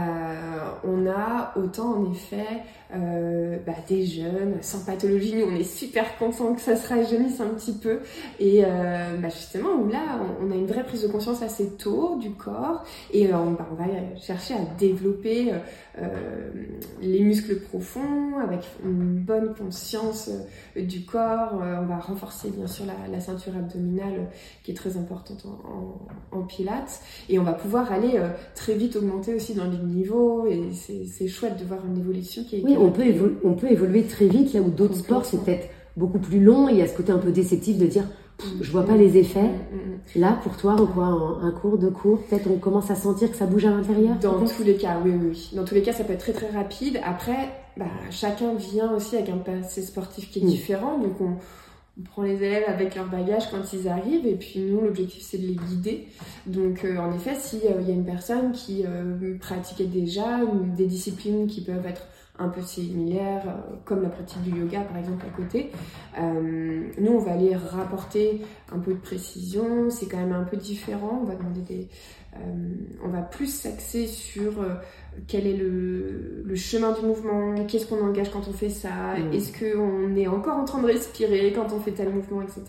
on 0.84 1.08
a 1.08 1.54
autant 1.56 1.98
en 1.98 2.12
effet 2.12 2.64
euh, 2.96 3.58
bah, 3.66 3.74
des 3.88 4.06
jeunes 4.06 4.56
sans 4.62 4.84
pathologie, 4.84 5.36
nous 5.36 5.46
on 5.46 5.56
est 5.56 5.64
super 5.64 6.18
contents 6.18 6.54
que 6.56 6.62
ça 6.62 6.76
se 6.76 6.90
rajeunisse 6.90 7.40
un 7.40 7.50
petit 7.50 7.74
peu, 7.74 8.00
et 8.40 8.64
euh, 8.66 9.18
bah, 9.18 9.30
justement 9.30 9.70
où 9.80 9.88
là 9.88 10.20
on 10.42 10.52
a 10.52 10.56
une 10.56 10.68
vraie 10.68 10.84
prise 10.84 11.04
de 11.04 11.08
conscience 11.08 11.44
assez 11.44 11.70
tôt 11.78 12.18
du 12.20 12.32
corps, 12.32 12.84
et 13.14 13.28
bah, 13.28 13.40
on, 13.46 13.76
va 13.76 13.86
chercher 14.20 14.56
à 14.56 14.66
développer 14.80 15.54
les 17.02 17.22
muscles 17.22 17.60
profonds 17.60 18.40
avec 18.42 18.62
une 18.84 19.20
bonne 19.20 19.54
conscience 19.54 20.30
du 20.76 21.02
corps, 21.02 21.54
on 21.54 21.86
va 21.86 21.98
renforcer 22.00 22.50
bien 22.50 22.68
sûr 22.68 22.86
la, 22.86 23.20
ceinture 23.20 23.56
abdominale 23.56 24.28
qui 24.64 24.72
est 24.72 24.74
très 24.74 24.98
importante 24.98 25.46
en, 26.32 26.42
pilates. 26.44 27.02
Et 27.30 27.40
on 27.40 27.44
va 27.44 27.54
pouvoir 27.54 27.92
aller 27.92 28.14
euh, 28.16 28.30
très 28.56 28.74
vite 28.74 28.96
augmenter 28.96 29.36
aussi 29.36 29.54
dans 29.54 29.66
les 29.66 29.78
niveaux. 29.78 30.48
Et 30.48 30.72
c'est 30.74 31.28
chouette 31.28 31.58
de 31.60 31.66
voir 31.66 31.86
une 31.86 32.00
évolution 32.00 32.44
qui 32.44 32.58
est. 32.58 32.64
Oui, 32.64 32.76
on 32.78 32.92
peut, 32.92 33.04
on 33.44 33.54
peut 33.54 33.72
évoluer 33.72 34.04
très 34.04 34.28
vite 34.28 34.54
là 34.54 34.62
où 34.62 34.70
d'autres 34.70 34.96
sports 34.96 35.26
c'est 35.26 35.44
peut-être 35.44 35.68
beaucoup 35.98 36.20
plus 36.20 36.40
long. 36.40 36.70
Et 36.70 36.74
il 36.74 36.78
y 36.78 36.82
a 36.82 36.88
ce 36.88 36.96
côté 36.96 37.12
un 37.12 37.18
peu 37.18 37.32
déceptif 37.32 37.78
de 37.78 37.86
dire 37.86 38.06
je 38.62 38.72
vois 38.72 38.86
pas 38.86 38.96
les 38.96 39.18
effets. 39.18 39.42
Mm, 39.42 39.46
mm, 39.46 40.18
mm. 40.18 40.20
Là, 40.20 40.40
pour 40.44 40.58
toi, 40.58 40.76
quoi, 40.94 41.06
un, 41.42 41.52
cours, 41.52 41.78
deux 41.78 41.90
cours, 41.90 42.22
peut-être 42.24 42.48
on 42.50 42.58
commence 42.58 42.92
à 42.92 42.96
sentir 42.96 43.32
que 43.32 43.38
ça 43.38 43.46
bouge 43.46 43.66
à 43.66 43.70
l'intérieur 43.70 44.16
Dans 44.22 44.46
tous 44.46 44.64
les 44.64 44.76
cas, 44.76 44.98
oui, 45.04 45.12
oui, 45.12 45.52
Dans 45.54 45.64
tous 45.64 45.76
les 45.76 45.82
cas, 45.82 45.94
ça 45.94 46.04
peut 46.04 46.14
être 46.14 46.20
très 46.20 46.34
très 46.34 46.50
rapide. 46.50 47.00
Après, 47.04 47.50
bah, 47.78 47.86
chacun 48.10 48.54
vient 48.56 48.94
aussi 48.94 49.16
avec 49.16 49.30
un 49.30 49.38
passé 49.38 49.82
sportif 49.82 50.32
qui 50.32 50.40
est 50.40 50.46
différent. 50.46 50.98
Donc 50.98 51.22
on, 51.22 51.36
on 52.00 52.04
prend 52.04 52.24
les 52.24 52.36
élèves 52.36 52.64
avec 52.68 52.96
leur 52.96 53.08
bagage 53.08 53.50
quand 53.52 53.74
ils 53.74 53.88
arrivent 53.88 54.26
et 54.26 54.36
puis 54.36 54.60
nous 54.62 54.82
l'objectif 54.82 55.22
c'est 55.22 55.38
de 55.38 55.46
les 55.46 55.56
guider 55.56 56.08
donc 56.48 56.86
en 56.86 57.14
effet 57.14 57.36
s'il 57.36 57.60
y 57.60 57.68
a 57.68 57.94
une 57.94 58.06
personne 58.06 58.54
qui 58.54 58.86
pratiquait 59.42 59.86
déjà 59.86 60.40
des 60.78 60.86
disciplines 60.86 61.48
qui 61.48 61.60
peuvent 61.60 61.86
être 61.86 62.04
un 62.40 62.50
peu 62.50 62.62
similaires, 62.62 63.44
euh, 63.48 63.76
comme 63.86 64.02
la 64.02 64.10
pratique 64.10 64.42
du 64.42 64.52
yoga 64.52 64.82
par 64.82 64.98
exemple 64.98 65.26
à 65.26 65.30
côté. 65.30 65.72
Euh, 66.20 66.88
nous, 67.00 67.12
on 67.12 67.20
va 67.20 67.34
aller 67.34 67.56
rapporter 67.56 68.42
un 68.72 68.80
peu 68.80 68.94
de 68.94 69.00
précision, 69.00 69.90
c'est 69.90 70.08
quand 70.08 70.18
même 70.18 70.34
un 70.34 70.44
peu 70.44 70.58
différent. 70.58 71.20
On 71.22 71.26
va 71.26 71.36
demander 71.36 71.62
des, 71.62 71.90
euh, 72.36 72.40
on 73.04 73.10
va 73.10 73.22
plus 73.22 73.48
s'axer 73.48 74.08
sur 74.08 74.54
quel 75.28 75.46
est 75.46 75.58
le, 75.58 76.44
le, 76.46 76.56
chemin 76.56 76.94
du 76.94 77.06
mouvement, 77.06 77.66
qu'est-ce 77.66 77.86
qu'on 77.86 78.02
engage 78.02 78.32
quand 78.32 78.48
on 78.48 78.54
fait 78.54 78.70
ça, 78.70 79.18
mmh. 79.18 79.34
est-ce 79.34 79.60
qu'on 79.60 80.16
est 80.16 80.28
encore 80.28 80.58
en 80.58 80.64
train 80.64 80.82
de 80.82 80.88
respirer 80.88 81.52
quand 81.54 81.74
on 81.74 81.80
fait 81.80 81.92
tel 81.92 82.10
mouvement, 82.14 82.42
etc. 82.42 82.64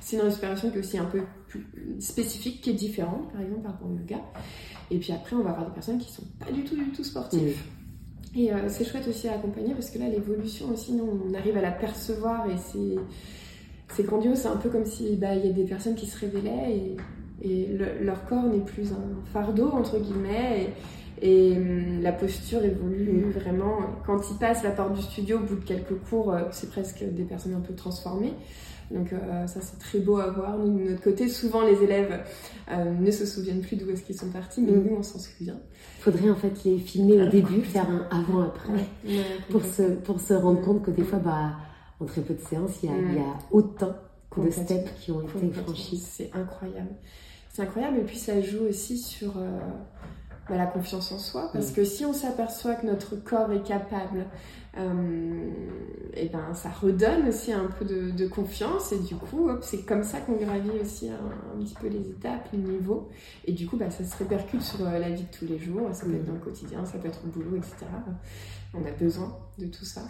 C'est 0.00 0.16
une 0.16 0.22
respiration 0.22 0.70
qui 0.70 0.76
est 0.76 0.80
aussi 0.80 0.98
un 0.98 1.06
peu 1.06 1.22
plus 1.48 1.66
spécifique, 2.00 2.60
qui 2.60 2.70
est 2.70 2.74
différente, 2.74 3.32
par 3.32 3.40
exemple, 3.40 3.62
par 3.62 3.72
rapport 3.72 3.88
au 3.88 3.94
yoga. 3.94 4.20
Et 4.90 4.98
puis 4.98 5.12
après, 5.12 5.36
on 5.36 5.42
va 5.42 5.50
avoir 5.50 5.66
des 5.66 5.72
personnes 5.72 5.98
qui 5.98 6.12
sont 6.12 6.24
pas 6.38 6.52
du 6.52 6.64
tout, 6.64 6.76
du 6.76 6.90
tout 6.90 7.04
sportives. 7.04 7.56
Mmh. 7.56 7.79
Et 8.36 8.52
euh, 8.52 8.68
c'est 8.68 8.84
chouette 8.84 9.06
aussi 9.08 9.28
à 9.28 9.34
accompagner 9.34 9.74
parce 9.74 9.90
que 9.90 9.98
là, 9.98 10.08
l'évolution 10.08 10.70
aussi, 10.70 10.92
nous, 10.92 11.08
on 11.28 11.34
arrive 11.34 11.56
à 11.56 11.62
la 11.62 11.72
percevoir 11.72 12.48
et 12.48 12.56
c'est, 12.56 12.96
c'est 13.88 14.04
grandiose. 14.04 14.38
C'est 14.38 14.48
un 14.48 14.56
peu 14.56 14.68
comme 14.68 14.86
si 14.86 15.16
bah, 15.16 15.34
il 15.34 15.46
y 15.46 15.50
a 15.50 15.52
des 15.52 15.64
personnes 15.64 15.96
qui 15.96 16.06
se 16.06 16.18
révélaient 16.18 16.72
et, 16.72 16.96
et 17.42 17.68
leur 18.00 18.24
corps 18.26 18.44
n'est 18.44 18.64
plus 18.64 18.92
un 18.92 19.24
fardeau, 19.32 19.70
entre 19.72 19.98
guillemets. 19.98 20.72
Et, 21.22 21.56
hum, 21.56 22.00
la 22.02 22.12
posture 22.12 22.64
évolue 22.64 23.26
mm. 23.26 23.30
vraiment. 23.30 23.78
Quand 24.06 24.20
ils 24.30 24.38
passent 24.38 24.62
la 24.62 24.70
porte 24.70 24.94
du 24.94 25.02
studio, 25.02 25.38
au 25.38 25.40
bout 25.40 25.56
de 25.56 25.64
quelques 25.64 25.98
cours, 26.08 26.32
euh, 26.32 26.42
c'est 26.52 26.70
presque 26.70 27.02
des 27.02 27.24
personnes 27.24 27.54
un 27.54 27.60
peu 27.60 27.74
transformées. 27.74 28.34
Donc 28.90 29.12
euh, 29.12 29.46
ça 29.46 29.60
c'est 29.60 29.78
très 29.78 30.00
beau 30.00 30.18
à 30.18 30.30
voir. 30.30 30.58
Nous, 30.58 30.78
de 30.78 30.90
notre 30.90 31.02
côté, 31.02 31.28
souvent 31.28 31.62
les 31.62 31.82
élèves 31.82 32.24
euh, 32.70 32.92
ne 32.92 33.10
se 33.10 33.24
souviennent 33.24 33.60
plus 33.60 33.76
d'où 33.76 33.88
est-ce 33.90 34.02
qu'ils 34.02 34.18
sont 34.18 34.30
partis, 34.30 34.60
mais 34.62 34.72
mm. 34.72 34.84
nous 34.84 34.96
on 34.96 35.02
s'en 35.02 35.18
souvient. 35.18 35.58
Faudrait 36.00 36.30
en 36.30 36.36
fait 36.36 36.64
les 36.64 36.78
filmer 36.78 37.22
au 37.22 37.28
début, 37.28 37.62
faire 37.62 37.88
un 37.88 38.08
avant-après, 38.10 38.84
pour, 39.50 39.62
se, 39.64 39.82
pour 39.82 40.20
se 40.20 40.34
rendre 40.34 40.60
compte 40.62 40.82
que 40.82 40.90
des 40.90 41.04
fois, 41.04 41.18
bah, 41.18 41.52
en 42.00 42.06
très 42.06 42.22
peu 42.22 42.34
de 42.34 42.40
séances, 42.40 42.82
il 42.82 42.90
y 42.90 42.92
a, 42.92 42.96
il 42.96 43.14
y 43.14 43.18
a 43.18 43.38
autant 43.50 43.94
de 44.36 44.50
steps 44.50 44.90
qui 45.00 45.12
ont 45.12 45.22
été 45.22 45.50
franchis. 45.50 45.98
C'est 45.98 46.30
incroyable. 46.32 46.94
C'est 47.52 47.62
incroyable 47.62 47.98
et 47.98 48.04
puis 48.04 48.16
ça 48.16 48.40
joue 48.40 48.64
aussi 48.68 48.96
sur... 48.96 49.36
Euh, 49.36 49.58
bah, 50.50 50.56
la 50.56 50.66
confiance 50.66 51.12
en 51.12 51.18
soi. 51.18 51.50
Parce 51.52 51.70
que 51.70 51.84
si 51.84 52.04
on 52.04 52.12
s'aperçoit 52.12 52.74
que 52.74 52.86
notre 52.86 53.16
corps 53.16 53.52
est 53.52 53.62
capable, 53.62 54.26
et 54.76 54.78
euh, 54.78 55.50
eh 56.14 56.28
ben 56.28 56.54
ça 56.54 56.70
redonne 56.70 57.28
aussi 57.28 57.52
un 57.52 57.66
peu 57.66 57.84
de, 57.84 58.26
confiance. 58.28 58.92
Et 58.92 58.98
du 58.98 59.16
coup, 59.16 59.48
c'est 59.62 59.84
comme 59.84 60.04
ça 60.04 60.20
qu'on 60.20 60.36
gravit 60.36 60.70
aussi 60.80 61.08
un, 61.08 61.60
petit 61.60 61.74
peu 61.74 61.88
les 61.88 62.10
étapes, 62.10 62.48
les 62.52 62.58
niveaux. 62.58 63.08
Et 63.44 63.52
du 63.52 63.66
coup, 63.66 63.76
bah, 63.76 63.90
ça 63.90 64.04
se 64.04 64.16
répercute 64.16 64.62
sur 64.62 64.86
euh, 64.86 64.98
la 64.98 65.10
vie 65.10 65.22
de 65.22 65.36
tous 65.36 65.46
les 65.46 65.58
jours. 65.58 65.88
Ça 65.92 66.04
peut 66.04 66.14
être 66.14 66.26
dans 66.26 66.34
le 66.34 66.38
quotidien, 66.38 66.84
ça 66.84 66.98
peut 66.98 67.08
être 67.08 67.20
au 67.24 67.28
boulot, 67.28 67.56
etc. 67.56 67.86
On 68.74 68.84
a 68.84 68.92
besoin 68.92 69.36
de 69.58 69.66
tout 69.66 69.84
ça. 69.84 70.02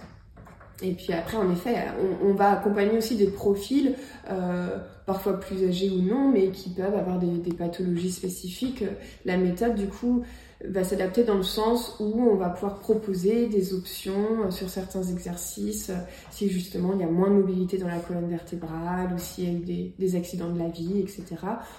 Et 0.83 0.93
puis 0.93 1.13
après, 1.13 1.37
en 1.37 1.51
effet, 1.51 1.75
on, 2.23 2.33
va 2.33 2.53
accompagner 2.53 2.97
aussi 2.97 3.17
des 3.17 3.27
profils, 3.27 3.95
euh, 4.31 4.79
parfois 5.07 5.39
plus 5.39 5.67
âgés 5.69 5.91
ou 5.91 6.03
non, 6.03 6.31
mais 6.31 6.49
qui 6.51 6.71
peuvent 6.71 6.95
avoir 6.95 7.19
des, 7.19 7.53
pathologies 7.53 8.13
spécifiques. 8.13 8.85
La 9.25 9.37
méthode, 9.37 9.75
du 9.75 9.89
coup, 9.89 10.23
va 10.65 10.85
s'adapter 10.85 11.25
dans 11.25 11.37
le 11.37 11.43
sens 11.43 11.97
où 12.01 12.23
on 12.23 12.35
va 12.37 12.51
pouvoir 12.51 12.79
proposer 12.79 13.47
des 13.49 13.73
options 13.73 14.51
sur 14.51 14.69
certains 14.69 15.03
exercices, 15.03 15.91
si 16.31 16.51
justement 16.51 16.93
il 16.95 17.01
y 17.01 17.03
a 17.03 17.09
moins 17.09 17.29
de 17.29 17.35
mobilité 17.35 17.79
dans 17.79 17.89
la 17.89 17.99
colonne 17.99 18.29
vertébrale, 18.29 19.11
ou 19.15 19.19
s'il 19.19 19.45
y 19.45 19.49
a 19.49 19.53
eu 19.53 19.93
des, 19.99 20.17
accidents 20.17 20.51
de 20.51 20.59
la 20.59 20.69
vie, 20.69 21.01
etc. 21.01 21.25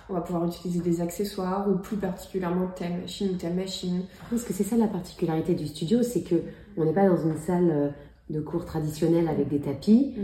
On 0.10 0.14
va 0.14 0.22
pouvoir 0.22 0.48
utiliser 0.48 0.80
des 0.80 1.02
accessoires, 1.02 1.70
ou 1.70 1.76
plus 1.76 1.98
particulièrement 1.98 2.68
telle 2.76 3.02
machine 3.02 3.30
ou 3.34 3.38
telle 3.38 3.54
machine. 3.54 4.04
Parce 4.30 4.44
que 4.44 4.54
c'est 4.54 4.64
ça 4.64 4.78
la 4.78 4.88
particularité 4.88 5.54
du 5.54 5.68
studio, 5.68 6.02
c'est 6.02 6.22
que 6.22 6.36
on 6.78 6.86
n'est 6.86 6.94
pas 6.94 7.08
dans 7.08 7.18
une 7.18 7.38
salle 7.38 7.70
euh, 7.70 7.90
de 8.32 8.42
cours 8.42 8.66
traditionnels 8.66 9.28
avec 9.28 9.50
des 9.50 9.60
tapis. 9.60 10.16
Mm. 10.18 10.22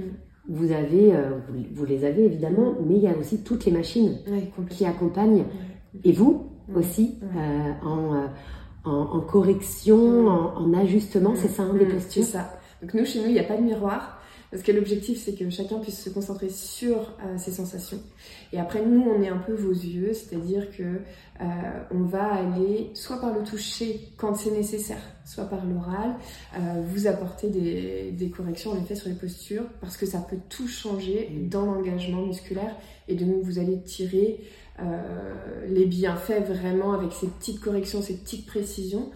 Vous 0.50 0.72
avez, 0.72 1.14
euh, 1.14 1.32
vous, 1.74 1.86
les 1.86 2.06
avez 2.06 2.24
évidemment, 2.26 2.74
mais 2.88 2.96
il 2.96 3.02
y 3.02 3.08
a 3.08 3.18
aussi 3.18 3.44
toutes 3.44 3.66
les 3.66 3.72
machines 3.72 4.18
qui 4.70 4.86
accompagnent. 4.86 5.44
Et 6.06 6.14
vous 6.14 6.46
aussi, 6.74 7.20
euh, 7.22 7.38
euh, 7.86 8.28
en, 8.86 8.90
en, 8.90 9.20
correction, 9.22 10.28
en, 10.28 10.74
ajustement, 10.74 11.34
c'est 11.36 11.50
ça, 11.50 11.64
hein, 11.64 11.74
des 11.78 11.86
postures 11.86 12.24
C'est 12.24 12.32
ça. 12.32 12.54
Donc 12.82 12.94
nous, 12.94 13.06
chez 13.06 13.20
nous, 13.20 13.28
il 13.28 13.34
n'y 13.34 13.40
a 13.40 13.44
pas 13.44 13.58
de 13.58 13.64
miroir. 13.64 14.17
Parce 14.50 14.64
que 14.64 14.72
l'objectif, 14.72 15.22
c'est 15.22 15.34
que 15.34 15.50
chacun 15.50 15.80
puisse 15.80 16.02
se 16.02 16.10
concentrer 16.10 16.50
sur 16.50 17.14
euh, 17.26 17.38
ses 17.38 17.52
sensations. 17.52 18.00
Et 18.54 18.60
après, 18.60 18.86
nous, 18.86 19.02
on 19.02 19.22
est 19.22 19.28
un 19.28 19.40
peu 19.40 19.54
vos 19.54 19.74
yeux, 19.74 20.14
c'est-à-dire 20.14 20.72
que 20.72 20.84
euh, 20.84 21.44
on 21.92 22.04
va 22.04 22.34
aller 22.34 22.90
soit 22.94 23.20
par 23.20 23.34
le 23.38 23.44
toucher 23.44 24.00
quand 24.16 24.36
c'est 24.36 24.52
nécessaire, 24.52 25.02
soit 25.26 25.46
par 25.46 25.66
l'oral, 25.66 26.16
euh, 26.56 26.82
vous 26.88 27.08
apporter 27.08 27.50
des, 27.50 28.12
des, 28.12 28.30
corrections 28.30 28.72
en 28.72 28.82
effet 28.82 28.96
sur 28.96 29.10
les 29.10 29.16
postures, 29.16 29.66
parce 29.82 29.98
que 29.98 30.06
ça 30.06 30.20
peut 30.20 30.40
tout 30.48 30.68
changer 30.68 31.30
dans 31.50 31.66
l'engagement 31.66 32.26
musculaire. 32.26 32.74
Et 33.10 33.16
de 33.16 33.26
nous, 33.26 33.42
vous 33.42 33.60
allez 33.60 33.82
tirer 33.82 34.42
les 35.68 35.86
bienfaits 35.86 36.44
vraiment 36.46 36.94
avec 36.94 37.12
ces 37.12 37.26
petites 37.26 37.60
corrections, 37.60 38.04
ces 38.04 38.16
petites 38.16 38.46
précisions. 38.46 39.10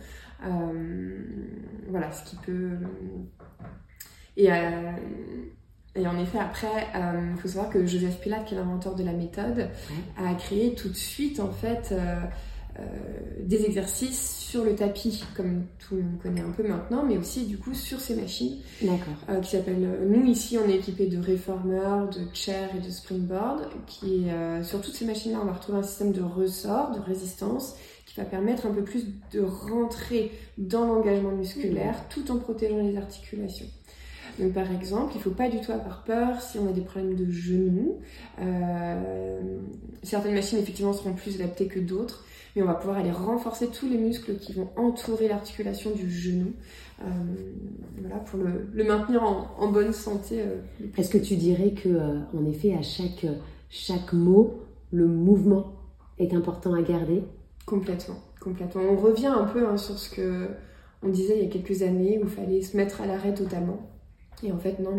voilà, 1.89 2.11
ce 2.11 2.27
qui 2.27 2.35
peut 2.37 2.77
et, 4.37 4.51
euh, 4.51 4.91
et 5.95 6.07
en 6.07 6.17
effet, 6.19 6.39
après, 6.39 6.87
il 6.93 6.97
euh, 6.97 7.35
faut 7.37 7.47
savoir 7.47 7.69
que 7.69 7.85
Joseph 7.85 8.19
Pilat, 8.21 8.39
qui 8.39 8.53
est 8.53 8.57
l'inventeur 8.57 8.95
de 8.95 9.03
la 9.03 9.13
méthode, 9.13 9.69
a 10.17 10.33
créé 10.35 10.73
tout 10.73 10.89
de 10.89 10.95
suite, 10.95 11.39
en 11.39 11.51
fait, 11.51 11.93
euh, 11.93 12.83
des 13.41 13.65
exercices 13.65 14.37
sur 14.37 14.63
le 14.63 14.75
tapis, 14.75 15.23
comme 15.35 15.65
tout 15.79 15.95
le 15.95 16.03
monde 16.03 16.19
connaît 16.21 16.41
un 16.41 16.51
peu 16.51 16.65
maintenant, 16.65 17.03
mais 17.03 17.17
aussi 17.17 17.45
du 17.45 17.57
coup 17.57 17.73
sur 17.73 17.99
ces 17.99 18.15
machines. 18.15 18.59
Qui 19.41 19.49
s'appellent. 19.49 19.99
Nous 20.07 20.25
ici, 20.25 20.57
on 20.57 20.69
est 20.69 20.75
équipé 20.75 21.07
de 21.07 21.17
réformeurs, 21.17 22.09
de 22.09 22.21
chairs 22.33 22.69
et 22.75 22.79
de 22.79 22.89
springboard. 22.89 23.67
Qui 23.87 24.27
sur 24.63 24.81
toutes 24.81 24.95
ces 24.95 25.05
machines-là, 25.05 25.39
on 25.41 25.45
va 25.45 25.53
retrouver 25.53 25.79
un 25.79 25.83
système 25.83 26.13
de 26.13 26.21
ressort, 26.21 26.91
de 26.91 27.01
résistance, 27.01 27.75
qui 28.05 28.19
va 28.19 28.25
permettre 28.25 28.65
un 28.65 28.73
peu 28.73 28.83
plus 28.83 29.05
de 29.31 29.41
rentrer 29.41 30.31
dans 30.57 30.85
l'engagement 30.85 31.31
musculaire, 31.31 31.93
mmh. 31.93 32.13
tout 32.13 32.31
en 32.31 32.37
protégeant 32.37 32.77
les 32.77 32.97
articulations. 32.97 33.67
Donc 34.41 34.53
par 34.53 34.71
exemple, 34.71 35.11
il 35.13 35.17
ne 35.19 35.23
faut 35.23 35.29
pas 35.29 35.49
du 35.49 35.61
tout 35.61 35.71
avoir 35.71 36.03
peur 36.03 36.41
si 36.41 36.57
on 36.57 36.67
a 36.67 36.71
des 36.71 36.81
problèmes 36.81 37.13
de 37.13 37.29
genoux. 37.29 37.99
Euh, 38.41 39.59
certaines 40.01 40.33
machines 40.33 40.57
effectivement 40.57 40.93
seront 40.93 41.13
plus 41.13 41.35
adaptées 41.39 41.67
que 41.67 41.79
d'autres, 41.79 42.25
mais 42.55 42.63
on 42.63 42.65
va 42.65 42.73
pouvoir 42.73 42.97
aller 42.97 43.11
renforcer 43.11 43.67
tous 43.67 43.87
les 43.87 43.99
muscles 43.99 44.37
qui 44.37 44.53
vont 44.53 44.69
entourer 44.77 45.27
l'articulation 45.27 45.91
du 45.91 46.09
genou. 46.09 46.53
Euh, 47.01 47.03
voilà, 47.99 48.15
pour 48.17 48.39
le, 48.39 48.83
maintenir 48.83 49.23
en, 49.23 49.71
bonne 49.71 49.93
santé. 49.93 50.41
Euh, 50.41 50.57
Est-ce 50.97 51.11
que 51.11 51.19
tu 51.19 51.35
dirais 51.35 51.71
que, 51.71 51.89
en 52.35 52.45
effet, 52.49 52.73
à 52.73 52.81
chaque, 52.81 53.27
chaque 53.69 54.11
mot, 54.11 54.61
le 54.91 55.05
mouvement 55.05 55.73
est 56.17 56.33
important 56.33 56.73
à 56.73 56.81
garder? 56.81 57.23
Complètement, 57.67 58.17
complètement. 58.39 58.81
On 58.89 58.97
revient 58.97 59.27
un 59.27 59.45
peu 59.45 59.67
hein, 59.67 59.77
sur 59.77 59.99
ce 59.99 60.09
que 60.09 60.47
on 61.03 61.09
disait 61.09 61.37
il 61.37 61.43
y 61.43 61.47
a 61.47 61.51
quelques 61.51 61.83
années 61.83 62.19
où 62.19 62.25
il 62.25 62.29
fallait 62.29 62.61
se 62.61 62.75
mettre 62.75 63.01
à 63.01 63.05
l'arrêt 63.05 63.33
totalement. 63.33 63.90
Et 64.43 64.51
en 64.51 64.57
fait, 64.57 64.79
non, 64.79 64.91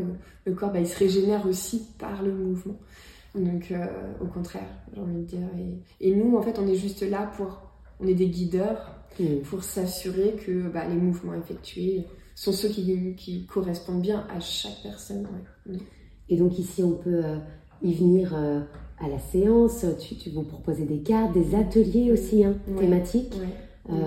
le, 0.45 0.55
corps, 0.55 0.73
bah, 0.73 0.81
il 0.81 0.87
se 0.87 0.99
régénère 0.99 1.47
aussi 1.47 1.83
par 1.99 2.23
le 2.23 2.33
mouvement. 2.33 2.77
Donc, 3.35 3.71
euh, 3.71 3.87
au 4.21 4.27
contraire, 4.27 4.69
j'ai 4.95 5.01
envie 5.01 5.21
de 5.21 5.27
dire. 5.27 5.49
Et, 6.01 6.15
nous, 6.15 6.37
en 6.37 6.43
fait, 6.43 6.59
on 6.59 6.67
est 6.67 6.75
juste 6.75 7.03
là 7.03 7.31
pour. 7.37 7.63
On 8.01 8.07
est 8.07 8.15
des 8.15 8.29
guideurs 8.29 8.97
pour 9.45 9.63
s'assurer 9.63 10.35
que 10.45 10.69
bah, 10.69 10.89
les 10.89 10.97
mouvements 10.97 11.35
effectués 11.35 12.05
sont 12.35 12.51
ceux 12.51 12.69
qui, 12.69 13.47
correspondent 13.47 14.03
bien 14.03 14.27
à 14.35 14.41
chaque 14.41 14.83
personne. 14.83 15.27
Et 16.29 16.37
donc, 16.37 16.59
ici, 16.59 16.83
on 16.83 16.93
peut 16.93 17.25
euh, 17.25 17.39
y 17.83 17.95
venir 17.95 18.35
euh, 18.35 18.61
à 18.99 19.09
la 19.09 19.19
séance. 19.19 19.87
Tu, 20.01 20.17
tu 20.17 20.31
vous 20.31 20.43
proposer 20.43 20.85
des 20.85 21.03
cartes, 21.03 21.33
des 21.33 21.55
ateliers 21.55 22.11
aussi 22.11 22.45
hein, 22.45 22.55
thématiques. 22.79 23.35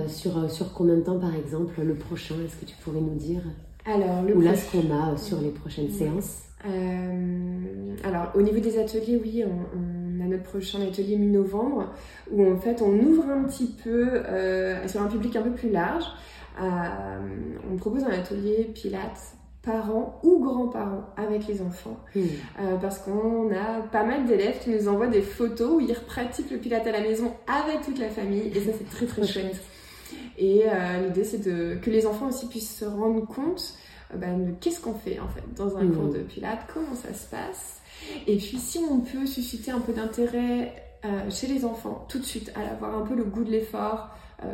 sur, 0.07 0.49
sur 0.51 0.73
combien 0.73 0.95
de 0.95 1.01
temps, 1.01 1.19
par 1.19 1.35
exemple, 1.35 1.81
le 1.81 1.95
prochain 1.95 2.35
Est-ce 2.45 2.57
que 2.57 2.65
tu 2.65 2.75
pourrais 2.77 3.01
nous 3.01 3.15
dire? 3.15 3.41
Alors, 3.85 4.23
le 4.23 4.35
Ou 4.35 4.41
là, 4.41 4.55
ce 4.55 4.71
qu'on 4.71 4.91
a 4.91 5.15
sur 5.15 5.39
les 5.41 5.51
prochaines 5.51 5.91
séances 5.91 6.43
euh, 6.65 7.95
Alors, 8.03 8.31
au 8.33 8.41
niveau 8.41 8.59
des 8.59 8.79
ateliers, 8.79 9.19
oui, 9.21 9.43
on, 9.45 10.23
a 10.23 10.27
notre 10.27 10.43
prochain 10.43 10.81
atelier 10.81 11.17
mi-novembre 11.17 11.93
où 12.31 12.51
en 12.51 12.57
fait 12.57 12.81
on 12.81 12.97
ouvre 12.97 13.29
un 13.29 13.43
petit 13.43 13.67
peu 13.83 14.23
euh, 14.25 14.87
sur 14.87 15.03
un 15.03 15.07
public 15.07 15.35
un 15.35 15.43
peu 15.43 15.51
plus 15.51 15.69
large. 15.69 16.05
Euh, 16.59 16.63
on 17.71 17.75
propose 17.75 18.03
un 18.05 18.09
atelier 18.09 18.71
Pilates 18.73 19.35
parents 19.61 20.19
ou 20.23 20.39
grands-parents 20.43 21.05
avec 21.15 21.47
les 21.47 21.61
enfants. 21.61 21.99
Hmm. 22.15 22.21
parce 22.81 22.99
qu'on 22.99 23.51
a 23.51 23.81
pas 23.91 24.03
mal 24.03 24.25
d'élèves 24.25 24.59
qui 24.59 24.71
nous 24.71 24.87
envoient 24.87 25.07
des 25.07 25.21
photos 25.21 25.73
où 25.75 25.79
ils 25.79 25.93
pratiquent 25.93 26.51
le 26.51 26.57
pilates 26.57 26.87
à 26.87 26.91
la 26.91 27.01
maison 27.01 27.33
avec 27.47 27.81
toute 27.81 27.99
la 27.99 28.09
famille 28.09 28.51
et 28.55 28.59
ça 28.61 28.71
c'est 28.77 28.89
très 28.89 29.05
très 29.05 29.27
chouette. 29.27 29.61
Et 30.37 30.63
euh, 30.67 31.07
l'idée, 31.07 31.23
c'est 31.23 31.43
de, 31.43 31.75
que 31.75 31.89
les 31.89 32.05
enfants 32.05 32.27
aussi 32.27 32.47
puissent 32.47 32.77
se 32.77 32.85
rendre 32.85 33.25
compte 33.25 33.75
euh, 34.13 34.17
de 34.17 34.51
qu'est-ce 34.59 34.81
qu'on 34.81 34.93
fait 34.93 35.19
en 35.19 35.27
fait 35.27 35.43
dans 35.55 35.77
un 35.77 35.87
cours 35.87 36.05
mmh. 36.05 36.13
de 36.13 36.19
pilates, 36.19 36.67
comment 36.73 36.95
ça 36.95 37.13
se 37.13 37.27
passe. 37.27 37.81
Et 38.27 38.37
puis 38.37 38.57
si 38.57 38.79
on 38.79 38.99
peut 38.99 39.25
susciter 39.25 39.71
un 39.71 39.79
peu 39.79 39.93
d'intérêt 39.93 40.81
chez 41.29 41.45
les 41.45 41.65
enfants 41.65 42.03
tout 42.09 42.17
de 42.17 42.23
suite, 42.23 42.51
à 42.55 42.73
avoir 42.73 42.95
un 42.95 43.05
peu 43.05 43.13
le 43.13 43.23
goût 43.23 43.43
de 43.43 43.51
l'effort 43.51 44.09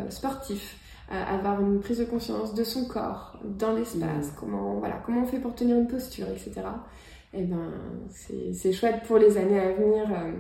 sportif, 0.10 0.78
avoir 1.10 1.62
une 1.62 1.80
prise 1.80 2.00
de 2.00 2.06
conscience 2.06 2.54
de 2.54 2.64
son 2.64 2.86
corps 2.86 3.40
dans 3.44 3.74
l'espace, 3.74 4.28
mmh. 4.28 4.36
comment, 4.38 4.76
voilà, 4.76 5.02
comment 5.06 5.24
on 5.24 5.26
fait 5.26 5.40
pour 5.40 5.56
tenir 5.56 5.78
une 5.78 5.88
posture, 5.88 6.28
etc. 6.30 6.62
Et 7.34 7.40
eh 7.40 7.44
ben, 7.44 7.72
c'est 8.54 8.74
chouette 8.74 9.04
pour 9.08 9.18
les 9.18 9.38
années 9.38 9.60
à 9.60 9.72
venir. 9.72 10.04
Euh, 10.12 10.32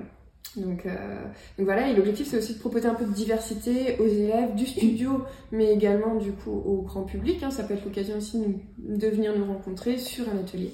donc, 0.57 0.86
euh, 0.86 1.24
donc, 1.57 1.65
voilà, 1.65 1.88
et 1.88 1.95
l'objectif 1.95 2.27
c'est 2.27 2.38
aussi 2.38 2.55
de 2.55 2.60
proposer 2.60 2.88
un 2.88 2.93
peu 2.93 3.05
de 3.05 3.13
diversité 3.13 3.98
aux 4.00 4.07
élèves 4.07 4.53
du 4.55 4.65
studio, 4.65 5.24
mais 5.51 5.71
également 5.71 6.15
du 6.15 6.33
coup 6.33 6.51
au 6.51 6.81
grand 6.81 7.03
public. 7.03 7.41
Hein. 7.41 7.51
Ça 7.51 7.63
peut 7.63 7.74
être 7.74 7.86
l'occasion 7.86 8.17
aussi 8.17 8.43
de 8.77 9.07
venir 9.07 9.38
nous 9.38 9.45
rencontrer 9.45 9.98
sur 9.98 10.25
un 10.29 10.38
atelier. 10.38 10.74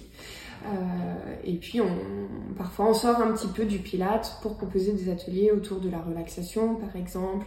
Euh, 0.66 1.36
et 1.44 1.54
puis 1.54 1.80
parfois 2.58 2.90
on 2.90 2.94
sort 2.96 3.22
un 3.22 3.32
petit 3.32 3.48
peu 3.48 3.66
du 3.66 3.78
pilate 3.78 4.40
pour 4.42 4.58
proposer 4.58 4.92
des 4.92 5.12
ateliers 5.12 5.52
autour 5.52 5.80
de 5.80 5.90
la 5.90 6.00
relaxation 6.00 6.76
par 6.76 6.96
exemple, 6.96 7.46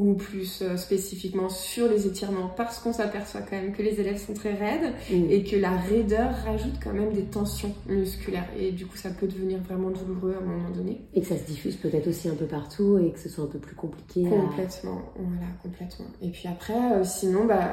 ou 0.00 0.14
plus 0.14 0.62
euh, 0.62 0.78
spécifiquement 0.78 1.50
sur 1.50 1.86
les 1.86 2.06
étirements 2.06 2.50
parce 2.56 2.78
qu'on 2.78 2.92
s'aperçoit 2.92 3.42
quand 3.42 3.56
même 3.56 3.72
que 3.72 3.82
les 3.82 4.00
élèves 4.00 4.16
sont 4.16 4.32
très 4.32 4.54
raides 4.54 4.94
mm. 5.10 5.30
et 5.30 5.44
que 5.44 5.56
la 5.56 5.76
raideur 5.76 6.34
rajoute 6.46 6.80
quand 6.82 6.94
même 6.94 7.12
des 7.12 7.24
tensions 7.24 7.74
musculaires 7.86 8.48
et 8.58 8.72
du 8.72 8.86
coup 8.86 8.96
ça 8.96 9.10
peut 9.10 9.26
devenir 9.26 9.58
vraiment 9.60 9.90
douloureux 9.90 10.34
à 10.34 10.42
un 10.42 10.46
moment 10.46 10.70
donné. 10.70 11.02
Et 11.12 11.20
que 11.20 11.26
ça 11.26 11.36
se 11.36 11.44
diffuse 11.44 11.76
peut-être 11.76 12.08
aussi 12.08 12.30
un 12.30 12.34
peu 12.34 12.46
partout 12.46 12.98
et 12.98 13.12
que 13.12 13.18
ce 13.18 13.28
soit 13.28 13.44
un 13.44 13.48
peu 13.48 13.58
plus 13.58 13.76
compliqué. 13.76 14.22
Complètement, 14.22 15.02
voilà, 15.16 15.52
complètement. 15.62 16.06
Et 16.22 16.30
puis 16.30 16.48
après, 16.48 16.92
euh, 16.94 17.04
sinon, 17.04 17.44
bah, 17.44 17.72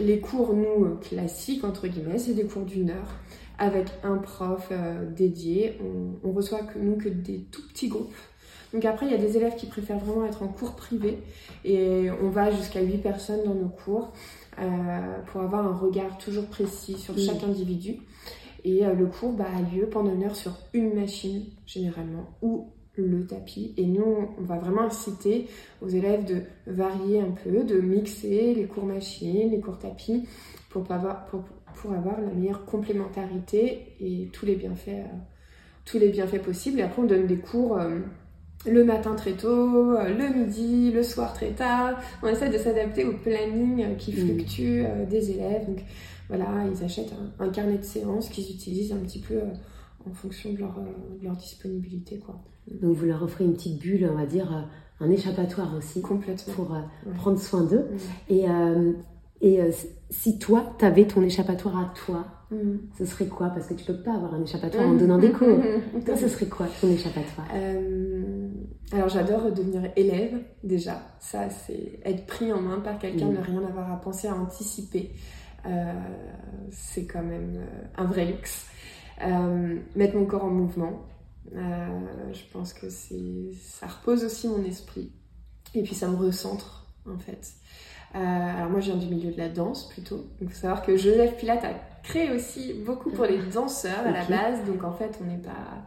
les 0.00 0.20
cours, 0.20 0.54
nous, 0.54 0.84
euh, 0.84 1.00
classiques, 1.02 1.64
entre 1.64 1.88
guillemets, 1.88 2.18
c'est 2.18 2.34
des 2.34 2.44
cours 2.44 2.64
d'une 2.64 2.90
heure 2.90 3.18
avec 3.58 3.88
un 4.04 4.18
prof 4.18 4.70
dédié. 5.16 5.76
On, 5.82 6.28
on 6.28 6.32
reçoit 6.32 6.60
que 6.60 6.78
nous 6.78 6.96
que 6.96 7.08
des 7.08 7.40
tout 7.50 7.66
petits 7.66 7.88
groupes 7.88 8.14
donc 8.72 8.84
après, 8.84 9.06
il 9.06 9.12
y 9.12 9.14
a 9.14 9.18
des 9.18 9.36
élèves 9.36 9.56
qui 9.56 9.66
préfèrent 9.66 9.98
vraiment 9.98 10.26
être 10.26 10.42
en 10.42 10.48
cours 10.48 10.72
privé 10.72 11.18
et 11.64 12.08
on 12.22 12.28
va 12.28 12.50
jusqu'à 12.50 12.82
8 12.82 12.98
personnes 12.98 13.44
dans 13.44 13.54
nos 13.54 13.68
cours 13.68 14.12
euh, 14.58 15.22
pour 15.26 15.40
avoir 15.40 15.66
un 15.66 15.74
regard 15.74 16.18
toujours 16.18 16.46
précis 16.46 16.98
sur 16.98 17.16
chaque 17.18 17.42
individu. 17.44 17.96
Et 18.64 18.84
euh, 18.84 18.92
le 18.92 19.06
cours 19.06 19.32
bah, 19.32 19.46
a 19.56 19.74
lieu 19.74 19.86
pendant 19.86 20.12
une 20.12 20.24
heure 20.24 20.36
sur 20.36 20.52
une 20.74 20.94
machine 20.94 21.44
généralement 21.64 22.28
ou 22.42 22.68
le 22.96 23.26
tapis. 23.26 23.72
Et 23.76 23.86
nous, 23.86 24.04
on 24.38 24.42
va 24.42 24.58
vraiment 24.58 24.82
inciter 24.82 25.46
aux 25.80 25.88
élèves 25.88 26.24
de 26.24 26.42
varier 26.66 27.20
un 27.20 27.30
peu, 27.30 27.62
de 27.62 27.80
mixer 27.80 28.54
les 28.54 28.64
cours 28.64 28.84
machines, 28.84 29.50
les 29.50 29.60
cours 29.60 29.78
tapis 29.78 30.26
pour, 30.68 30.90
avoir, 30.90 31.26
pour, 31.26 31.44
pour 31.74 31.92
avoir 31.92 32.20
la 32.20 32.32
meilleure 32.32 32.64
complémentarité 32.64 33.94
et 34.00 34.28
tous 34.32 34.44
les 34.44 34.56
bienfaits, 34.56 34.88
euh, 34.88 35.16
tous 35.84 35.98
les 35.98 36.08
bienfaits 36.08 36.42
possibles. 36.42 36.80
Et 36.80 36.82
après, 36.82 37.00
on 37.00 37.06
donne 37.06 37.26
des 37.26 37.38
cours 37.38 37.78
le 38.66 38.84
matin 38.84 39.14
très 39.14 39.32
tôt, 39.32 39.92
euh, 39.92 40.08
le 40.08 40.34
midi, 40.36 40.90
le 40.90 41.02
soir 41.02 41.32
très 41.32 41.50
tard. 41.50 42.00
On 42.22 42.26
essaie 42.26 42.48
de 42.48 42.58
s'adapter 42.58 43.04
au 43.04 43.12
planning 43.12 43.96
qui 43.96 44.12
mm. 44.12 44.14
fluctue 44.14 44.84
euh, 44.84 45.06
des 45.06 45.30
élèves. 45.30 45.66
Donc 45.66 45.84
voilà, 46.28 46.46
ils 46.72 46.84
achètent 46.84 47.12
un, 47.38 47.48
carnet 47.50 47.78
de 47.78 47.84
séances 47.84 48.28
qu'ils 48.28 48.50
utilisent 48.50 48.92
un 48.92 48.98
petit 48.98 49.20
peu 49.20 49.34
euh, 49.34 50.08
en 50.08 50.12
fonction 50.12 50.52
de 50.52 50.58
leur, 50.58 51.36
disponibilité. 51.36 52.18
Quoi. 52.18 52.40
Donc 52.82 52.96
vous 52.96 53.06
leur 53.06 53.22
offrez 53.22 53.44
une 53.44 53.54
petite 53.54 53.78
bulle, 53.78 54.08
on 54.10 54.16
va 54.16 54.26
dire, 54.26 54.68
un 55.00 55.10
échappatoire 55.10 55.74
aussi. 55.76 56.00
Complètement. 56.02 56.54
Pour 56.54 56.76
prendre 57.14 57.38
soin 57.38 57.64
d'eux. 57.64 57.86
Et, 58.28 58.46
et 59.40 59.60
si 60.10 60.38
toi, 60.38 60.74
tu 60.78 60.84
avais 60.84 61.06
ton 61.06 61.22
échappatoire 61.22 61.78
à 61.78 61.92
toi, 61.94 62.26
Mm. 62.50 62.76
Ce 62.96 63.04
serait 63.04 63.26
quoi? 63.26 63.48
Parce 63.50 63.66
que 63.66 63.74
tu 63.74 63.84
peux 63.84 64.00
pas 64.02 64.14
avoir 64.14 64.34
un 64.34 64.42
échappatoire 64.42 64.86
en 64.86 64.92
mm. 64.92 64.98
donnant 64.98 65.18
des 65.18 65.32
cours. 65.32 65.58
Toi, 66.06 66.16
ce 66.16 66.28
serait 66.28 66.46
quoi 66.46 66.66
ton 66.80 66.90
échappatoire? 66.90 67.46
Euh, 67.54 68.48
Alors, 68.92 69.08
j'adore 69.08 69.52
devenir 69.52 69.90
élève, 69.96 70.40
déjà. 70.64 71.02
Ça, 71.20 71.50
c'est 71.50 72.00
être 72.04 72.26
pris 72.26 72.52
en 72.52 72.60
main 72.60 72.80
par 72.80 72.98
quelqu'un, 72.98 73.26
mm. 73.26 73.34
ne 73.34 73.40
rien 73.40 73.64
avoir 73.64 73.92
à 73.92 74.00
penser, 74.00 74.28
à 74.28 74.34
anticiper. 74.34 75.12
Euh, 75.66 75.92
c'est 76.70 77.06
quand 77.06 77.22
même 77.22 77.56
euh, 77.56 78.02
un 78.02 78.04
vrai 78.04 78.24
luxe. 78.24 78.66
mettre 79.94 80.16
mon 80.16 80.24
corps 80.24 80.44
en 80.44 80.50
mouvement. 80.50 81.06
je 81.52 82.52
pense 82.52 82.72
que 82.72 82.88
ça 82.88 83.86
repose 83.86 84.24
aussi 84.24 84.48
mon 84.48 84.64
esprit. 84.64 85.12
Et 85.74 85.82
puis, 85.82 85.94
ça 85.94 86.08
me 86.08 86.16
recentre, 86.16 86.86
en 87.06 87.18
fait. 87.18 87.52
alors 88.14 88.70
moi 88.70 88.80
je 88.80 88.92
viens 88.92 88.96
du 88.96 89.14
milieu 89.14 89.32
de 89.32 89.36
la 89.36 89.50
danse 89.50 89.88
plutôt. 89.90 90.24
Il 90.40 90.48
faut 90.48 90.54
savoir 90.54 90.82
que 90.82 90.96
Joseph 90.96 91.36
Pilate 91.36 91.64
a 91.64 91.74
crée 92.08 92.34
aussi 92.34 92.74
beaucoup 92.74 93.10
pour 93.10 93.24
les 93.26 93.38
danseurs 93.38 94.06
à 94.06 94.10
la 94.10 94.24
base. 94.24 94.64
Donc 94.66 94.84
en 94.84 94.92
fait, 94.92 95.18
on 95.22 95.26
n'est 95.26 95.38
pas. 95.38 95.84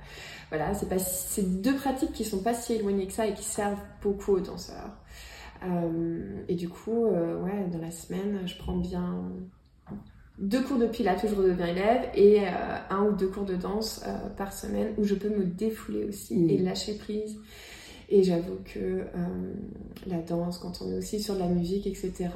Voilà, 0.50 0.74
c'est 0.74 0.90
pas 0.90 1.00
c'est 1.00 1.62
deux 1.62 1.76
pratiques 1.76 2.12
qui 2.12 2.26
sont 2.26 2.42
pas 2.42 2.54
si 2.54 2.74
éloignées 2.74 3.08
que 3.08 3.14
ça 3.14 3.26
et 3.26 3.34
qui 3.34 3.44
servent 3.44 3.80
beaucoup 4.02 4.34
aux 4.34 4.40
danseurs. 4.40 4.92
Euh, 5.64 6.44
et 6.48 6.56
du 6.56 6.70
coup, 6.70 7.06
euh, 7.06 7.40
ouais, 7.42 7.68
dans 7.72 7.80
la 7.80 7.92
semaine, 7.92 8.42
je 8.46 8.58
prends 8.58 8.78
bien 8.78 9.24
deux 10.38 10.62
cours 10.64 10.78
de 10.78 10.88
pilates 10.88 11.24
où 11.24 11.28
je 11.28 11.36
redeviens 11.36 11.68
élève 11.68 12.10
et 12.16 12.42
euh, 12.42 12.52
un 12.90 13.04
ou 13.04 13.12
deux 13.12 13.28
cours 13.28 13.46
de 13.46 13.56
danse 13.56 14.04
par 14.38 14.54
semaine 14.54 14.94
où 14.98 15.04
je 15.04 15.14
peux 15.14 15.30
me 15.30 15.46
défouler 15.46 16.06
aussi 16.06 16.36
mm. 16.36 16.50
et 16.50 16.58
lâcher 16.58 16.98
prise. 16.98 17.40
Et 18.12 18.24
j'avoue 18.24 18.58
que 18.66 19.06
la 20.06 20.18
danse, 20.18 20.58
quand 20.58 20.82
on 20.82 20.92
est 20.92 20.98
aussi 20.98 21.22
sur 21.22 21.36
la 21.36 21.48
musique, 21.48 21.88
etc., 21.88 22.30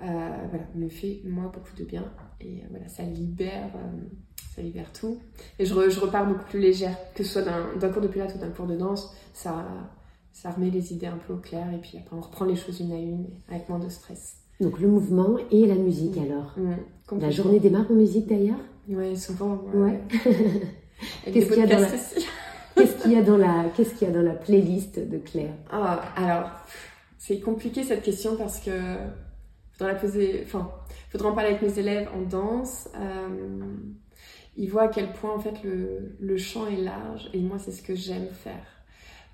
voilà, 0.00 0.64
me 0.74 0.88
fait 0.88 1.20
moi 1.24 1.52
beaucoup 1.54 1.76
de 1.76 1.84
bien. 1.84 2.04
Et 2.44 2.62
euh, 2.62 2.66
voilà, 2.70 2.88
ça 2.88 3.02
libère, 3.02 3.70
euh, 3.74 4.36
ça 4.54 4.62
libère 4.62 4.92
tout. 4.92 5.18
Et 5.58 5.64
je, 5.64 5.74
je, 5.90 6.00
repars 6.00 6.26
beaucoup 6.26 6.44
plus 6.44 6.60
légère, 6.60 6.96
que 7.14 7.24
ce 7.24 7.32
soit 7.32 7.42
d'un 7.42 7.88
cours 7.90 8.02
de 8.02 8.08
pilates 8.08 8.34
ou 8.34 8.38
d'un 8.38 8.50
cours 8.50 8.66
de 8.66 8.76
danse. 8.76 9.14
Ça, 9.32 9.66
ça 10.32 10.50
remet 10.50 10.70
les 10.70 10.92
idées 10.92 11.06
un 11.06 11.16
peu 11.16 11.32
au 11.32 11.38
clair 11.38 11.66
et 11.72 11.78
puis 11.78 11.98
après 11.98 12.16
on 12.16 12.20
reprend 12.20 12.44
les 12.44 12.56
choses 12.56 12.80
une 12.80 12.92
à 12.92 12.98
une 12.98 13.26
avec 13.48 13.68
moins 13.68 13.78
de 13.78 13.88
stress. 13.88 14.36
Donc 14.60 14.78
le 14.78 14.88
mouvement 14.88 15.36
et 15.50 15.66
la 15.66 15.76
musique 15.76 16.16
alors. 16.18 16.54
Mmh, 16.56 17.18
la 17.20 17.30
journée 17.30 17.60
démarre 17.60 17.90
en 17.90 17.94
musique 17.94 18.28
d'ailleurs? 18.28 18.58
Oui, 18.88 19.16
souvent. 19.16 19.62
Ouais. 19.72 20.00
Qu'est-ce 21.24 21.48
qu'il 21.48 21.58
y 21.58 21.62
a 21.62 21.66
dans 21.66 21.80
la... 21.80 21.88
Qu'il 23.04 23.12
y 23.12 23.16
a 23.16 23.22
dans 23.22 23.36
la 23.36 23.66
Qu'est-ce 23.76 23.94
qu'il 23.94 24.08
y 24.08 24.10
a 24.10 24.14
dans 24.14 24.22
la 24.22 24.34
playlist 24.34 24.98
de 24.98 25.18
Claire? 25.18 25.54
Ah, 25.70 26.02
Alors, 26.16 26.50
c'est 27.18 27.38
compliqué 27.38 27.82
cette 27.84 28.02
question 28.02 28.36
parce 28.36 28.58
que 28.58 28.70
faudrait 29.72 29.92
la 29.92 29.98
poser. 29.98 30.42
Enfin, 30.44 30.70
faudra 31.10 31.28
en 31.30 31.34
parler 31.34 31.50
avec 31.50 31.62
mes 31.62 31.78
élèves 31.78 32.08
en 32.14 32.22
danse. 32.22 32.88
Euh, 32.96 33.74
ils 34.56 34.70
voient 34.70 34.84
à 34.84 34.88
quel 34.88 35.12
point 35.12 35.34
en 35.34 35.38
fait 35.38 35.62
le, 35.62 36.16
le 36.18 36.36
champ 36.38 36.66
est 36.66 36.76
large 36.76 37.28
et 37.34 37.40
moi 37.40 37.58
c'est 37.58 37.72
ce 37.72 37.82
que 37.82 37.94
j'aime 37.94 38.28
faire. 38.28 38.66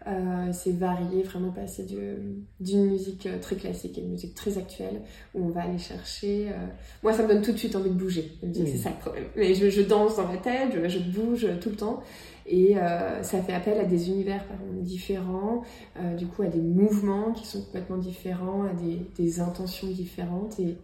Euh, 0.07 0.51
c'est 0.53 0.73
varier, 0.73 1.23
vraiment 1.23 1.51
passer 1.51 1.85
d'une 1.85 2.87
musique 2.87 3.27
euh, 3.27 3.39
très 3.39 3.57
classique 3.57 3.99
à 3.99 4.01
une 4.01 4.13
musique 4.13 4.35
très 4.35 4.57
actuelle 4.57 5.03
où 5.35 5.45
on 5.45 5.49
va 5.49 5.65
aller 5.65 5.77
chercher. 5.77 6.49
Euh, 6.49 6.67
moi, 7.03 7.13
ça 7.13 7.23
me 7.23 7.29
donne 7.29 7.43
tout 7.43 7.53
de 7.53 7.59
suite 7.59 7.77
envie 7.77 7.91
de 7.91 7.95
bouger. 7.95 8.33
C'est 8.55 8.79
ça 8.79 8.91
le 8.91 8.97
problème. 8.97 9.25
Mais 9.37 9.55
je, 9.55 9.69
je, 9.69 9.83
danse 9.83 10.17
dans 10.17 10.27
ma 10.27 10.39
tête, 10.39 10.71
je, 10.73 10.89
je, 10.89 10.99
bouge 11.01 11.47
tout 11.61 11.69
le 11.69 11.77
temps 11.77 12.03
et 12.47 12.79
euh, 12.79 13.23
ça 13.23 13.43
fait 13.43 13.53
appel 13.53 13.79
à 13.79 13.85
des 13.85 14.09
univers 14.09 14.43
différents, 14.81 15.63
du 16.17 16.27
coup 16.27 16.43
à 16.43 16.49
des 16.49 16.61
mouvements 16.61 17.33
qui 17.33 17.47
sont 17.47 17.63
complètement 17.63 17.99
différents, 17.99 18.65
à 18.65 18.73
des, 18.73 19.03
des 19.23 19.41
intentions 19.41 19.89
différentes 19.89 20.59
et, 20.59 20.77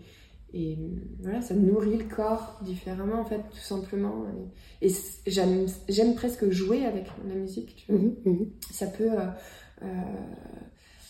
et 0.52 0.78
voilà, 1.20 1.42
ça 1.42 1.54
nourrit 1.54 1.98
le 1.98 2.04
corps 2.04 2.59
différemment, 2.62 3.20
en 3.20 3.24
fait, 3.24 3.40
tout 3.50 3.59
simplement. 3.59 4.26
Et, 4.80 4.90
j'aime 5.26 6.14
presque 6.14 6.48
jouer 6.50 6.87
avec 6.87 7.06
la 7.28 7.35
musique, 7.35 7.76
tu 7.76 7.92
vois. 7.92 8.00
Mhm, 8.00 8.14
mhm. 8.24 8.46
Ça 8.70 8.87
peut, 8.87 9.11
euh, 9.11 9.26
euh, 9.82 9.87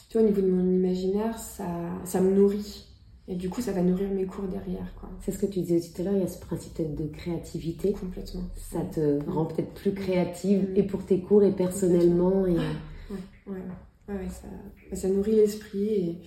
tu 0.09 0.19
vois, 0.19 0.27
au 0.27 0.31
niveau 0.31 0.41
de 0.41 0.51
mon 0.51 0.69
imaginaire, 0.69 1.39
ça, 1.39 1.67
ça 2.05 2.21
me 2.21 2.33
nourrit. 2.33 2.87
Et 3.29 3.35
du 3.35 3.51
coup, 3.51 3.61
ça 3.61 3.73
va 3.73 3.83
nourrir 3.83 4.09
mes 4.11 4.25
cours 4.25 4.47
derrière, 4.47 4.95
quoi. 4.99 5.11
C'est 5.21 5.33
ce 5.33 5.39
que 5.39 5.47
tu 5.47 5.61
disais 5.61 5.81
tout 5.81 6.01
à 6.01 6.05
l'heure, 6.05 6.15
il 6.15 6.21
y 6.21 6.25
a 6.25 6.29
ce 6.29 6.39
principe 6.39 6.95
de 6.95 7.07
créativité. 7.09 7.93
Complètement. 7.93 8.45
Ça 8.57 8.81
te 8.81 9.19
rend 9.29 9.47
peut-être 9.47 9.75
plus 9.75 9.93
créative, 9.93 10.71
et 10.77 10.85
pour 10.85 11.05
tes 11.05 11.21
cours, 11.21 11.43
et 11.43 11.53
personnellement. 11.53 12.47
Et... 12.47 12.53
Ouais, 12.53 13.19
ouais, 13.49 14.15
ouais, 14.15 14.29
ça, 14.31 14.97
ça 14.97 15.09
nourrit 15.09 15.35
l'esprit. 15.35 15.89
Et, 15.89 16.19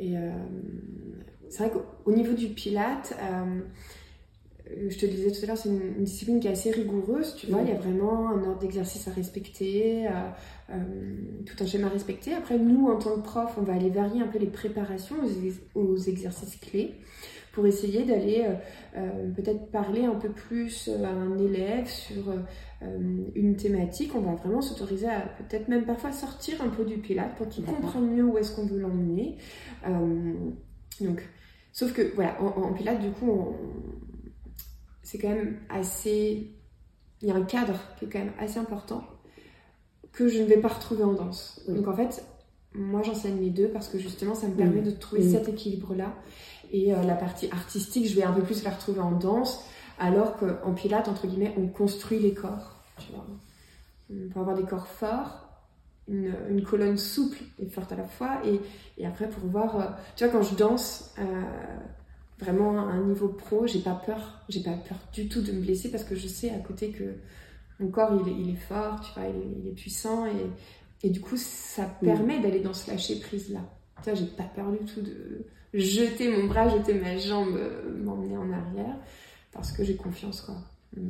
et 0.00 0.16
euh, 0.16 0.30
c'est 1.50 1.64
vrai 1.64 1.70
qu'au 1.70 2.12
niveau 2.12 2.34
du 2.34 2.48
pilate, 2.48 3.16
euh, 4.70 4.88
je 4.90 4.98
te 4.98 5.06
disais 5.06 5.30
tout 5.30 5.44
à 5.44 5.46
l'heure, 5.46 5.56
c'est 5.56 5.68
une, 5.68 6.04
discipline 6.04 6.40
qui 6.40 6.48
est 6.48 6.52
assez 6.52 6.70
rigoureuse, 6.70 7.34
tu 7.36 7.46
vois, 7.46 7.62
il 7.62 7.68
y 7.68 7.72
a 7.72 7.78
vraiment 7.78 8.28
un 8.28 8.42
ordre 8.44 8.58
d'exercice 8.58 9.08
à 9.08 9.12
respecter, 9.12 10.06
euh, 10.06 10.10
euh, 10.70 10.76
tout 11.46 11.62
un 11.62 11.66
schéma 11.66 11.86
à 11.86 11.90
respecter. 11.90 12.34
Après, 12.34 12.58
nous, 12.58 12.88
en 12.88 12.96
tant 12.96 13.16
que 13.16 13.20
prof, 13.20 13.54
on 13.58 13.62
va 13.62 13.74
aller 13.74 13.90
varier 13.90 14.22
un 14.22 14.26
peu 14.26 14.38
les 14.38 14.46
préparations 14.46 15.16
aux, 15.74 15.96
exercices 15.96 16.56
clés 16.56 16.94
pour 17.52 17.66
essayer 17.66 18.04
d'aller 18.04 18.46
peut-être 19.34 19.72
parler 19.72 20.04
un 20.04 20.14
peu 20.14 20.28
plus 20.28 20.88
à 20.88 21.08
un 21.08 21.36
élève 21.38 21.88
sur 21.88 22.32
une 23.34 23.56
thématique. 23.56 24.12
On 24.14 24.20
va 24.20 24.34
vraiment 24.36 24.60
s'autoriser 24.60 25.08
à 25.08 25.22
peut-être 25.22 25.66
même 25.66 25.84
parfois 25.84 26.12
sortir 26.12 26.62
un 26.62 26.68
peu 26.68 26.84
du 26.84 26.98
pilate 26.98 27.34
pour 27.36 27.48
qu'il 27.48 27.64
comprenne 27.64 28.14
mieux 28.14 28.22
où 28.22 28.38
est-ce 28.38 28.54
qu'on 28.54 28.66
veut 28.66 28.78
l'emmener. 28.78 29.38
donc, 31.00 31.28
Sauf 31.78 31.92
que, 31.92 32.12
voilà, 32.16 32.36
en, 32.42 32.72
Pilates, 32.72 33.00
du 33.00 33.12
coup, 33.12 33.54
c'est 35.04 35.16
quand 35.16 35.28
même 35.28 35.60
assez 35.68 36.50
il 37.22 37.28
y 37.28 37.30
a 37.30 37.36
un 37.36 37.44
cadre 37.44 37.78
qui 37.96 38.06
est 38.06 38.08
quand 38.08 38.18
même 38.18 38.32
assez 38.36 38.58
important 38.58 39.04
que 40.10 40.26
je 40.26 40.42
ne 40.42 40.46
vais 40.46 40.56
pas 40.56 40.66
retrouver 40.66 41.04
en 41.04 41.12
danse. 41.12 41.60
Donc 41.68 41.86
en 41.86 41.94
fait, 41.94 42.24
moi 42.74 43.02
j'enseigne 43.04 43.40
les 43.40 43.50
deux 43.50 43.68
parce 43.68 43.86
que 43.86 43.96
justement 43.96 44.34
ça 44.34 44.48
me 44.48 44.54
permet 44.54 44.82
de 44.82 44.90
trouver 44.90 45.22
cet 45.30 45.48
équilibre-là. 45.48 46.16
Et 46.72 46.92
euh, 46.92 47.00
la 47.04 47.14
partie 47.14 47.48
artistique, 47.52 48.08
je 48.08 48.16
vais 48.16 48.24
un 48.24 48.32
peu 48.32 48.42
plus 48.42 48.64
la 48.64 48.70
retrouver 48.70 48.98
en 48.98 49.12
danse, 49.12 49.64
alors 50.00 50.36
qu'en 50.36 50.74
pilates, 50.74 51.06
entre 51.06 51.28
guillemets, 51.28 51.54
on 51.56 51.68
construit 51.68 52.18
les 52.18 52.34
corps. 52.34 52.82
Tu 52.98 53.12
vois. 53.12 53.24
On 54.10 54.28
peut 54.28 54.40
avoir 54.40 54.56
des 54.56 54.64
corps 54.64 54.88
forts, 54.88 55.47
une, 56.08 56.62
colonne 56.62 56.96
souple 56.96 57.38
et 57.58 57.66
forte 57.66 57.92
à 57.92 57.96
la 57.96 58.04
fois. 58.04 58.40
Et, 58.44 58.60
et 58.96 59.06
après, 59.06 59.28
pour 59.28 59.48
voir, 59.48 59.76
euh, 59.76 59.84
tu 60.16 60.24
vois, 60.24 60.32
quand 60.32 60.42
je 60.42 60.54
danse 60.54 61.14
euh, 61.18 61.42
vraiment 62.38 62.78
à 62.88 62.92
un 62.92 63.04
niveau 63.04 63.28
pro, 63.28 63.66
j'ai 63.66 63.80
pas 63.80 63.94
peur. 63.94 64.42
J'ai 64.48 64.62
pas 64.62 64.72
peur 64.72 64.98
du 65.12 65.28
tout 65.28 65.42
de 65.42 65.52
me 65.52 65.60
blesser 65.60 65.90
parce 65.90 66.04
que 66.04 66.14
je 66.14 66.28
sais 66.28 66.50
à 66.50 66.58
côté 66.58 66.90
que 66.90 67.14
mon 67.80 67.90
corps, 67.90 68.20
il 68.24 68.32
est, 68.32 68.36
il 68.36 68.50
est 68.50 68.60
fort, 68.60 69.00
tu 69.00 69.12
vois, 69.18 69.28
il 69.28 69.68
est, 69.68 69.72
puissant. 69.72 70.26
Et, 70.26 71.06
et, 71.06 71.10
du 71.10 71.20
coup, 71.20 71.36
ça 71.36 71.84
permet 72.00 72.40
d'aller 72.40 72.60
dans 72.60 72.74
ce 72.74 72.90
lâcher 72.90 73.20
prise-là. 73.20 73.60
Tu 74.02 74.10
vois, 74.10 74.18
j'ai 74.18 74.26
pas 74.26 74.44
peur 74.44 74.70
du 74.72 74.84
tout 74.84 75.00
de 75.00 75.44
jeter 75.74 76.28
mon 76.28 76.46
bras, 76.46 76.68
jeter 76.68 76.94
ma 76.94 77.16
jambe, 77.18 77.56
euh, 77.56 77.96
m'emmener 78.02 78.36
en 78.36 78.50
arrière 78.52 78.96
parce 79.52 79.72
que 79.72 79.84
j'ai 79.84 79.96
confiance, 79.96 80.40
quoi. 80.40 80.54
Mm. 80.96 81.08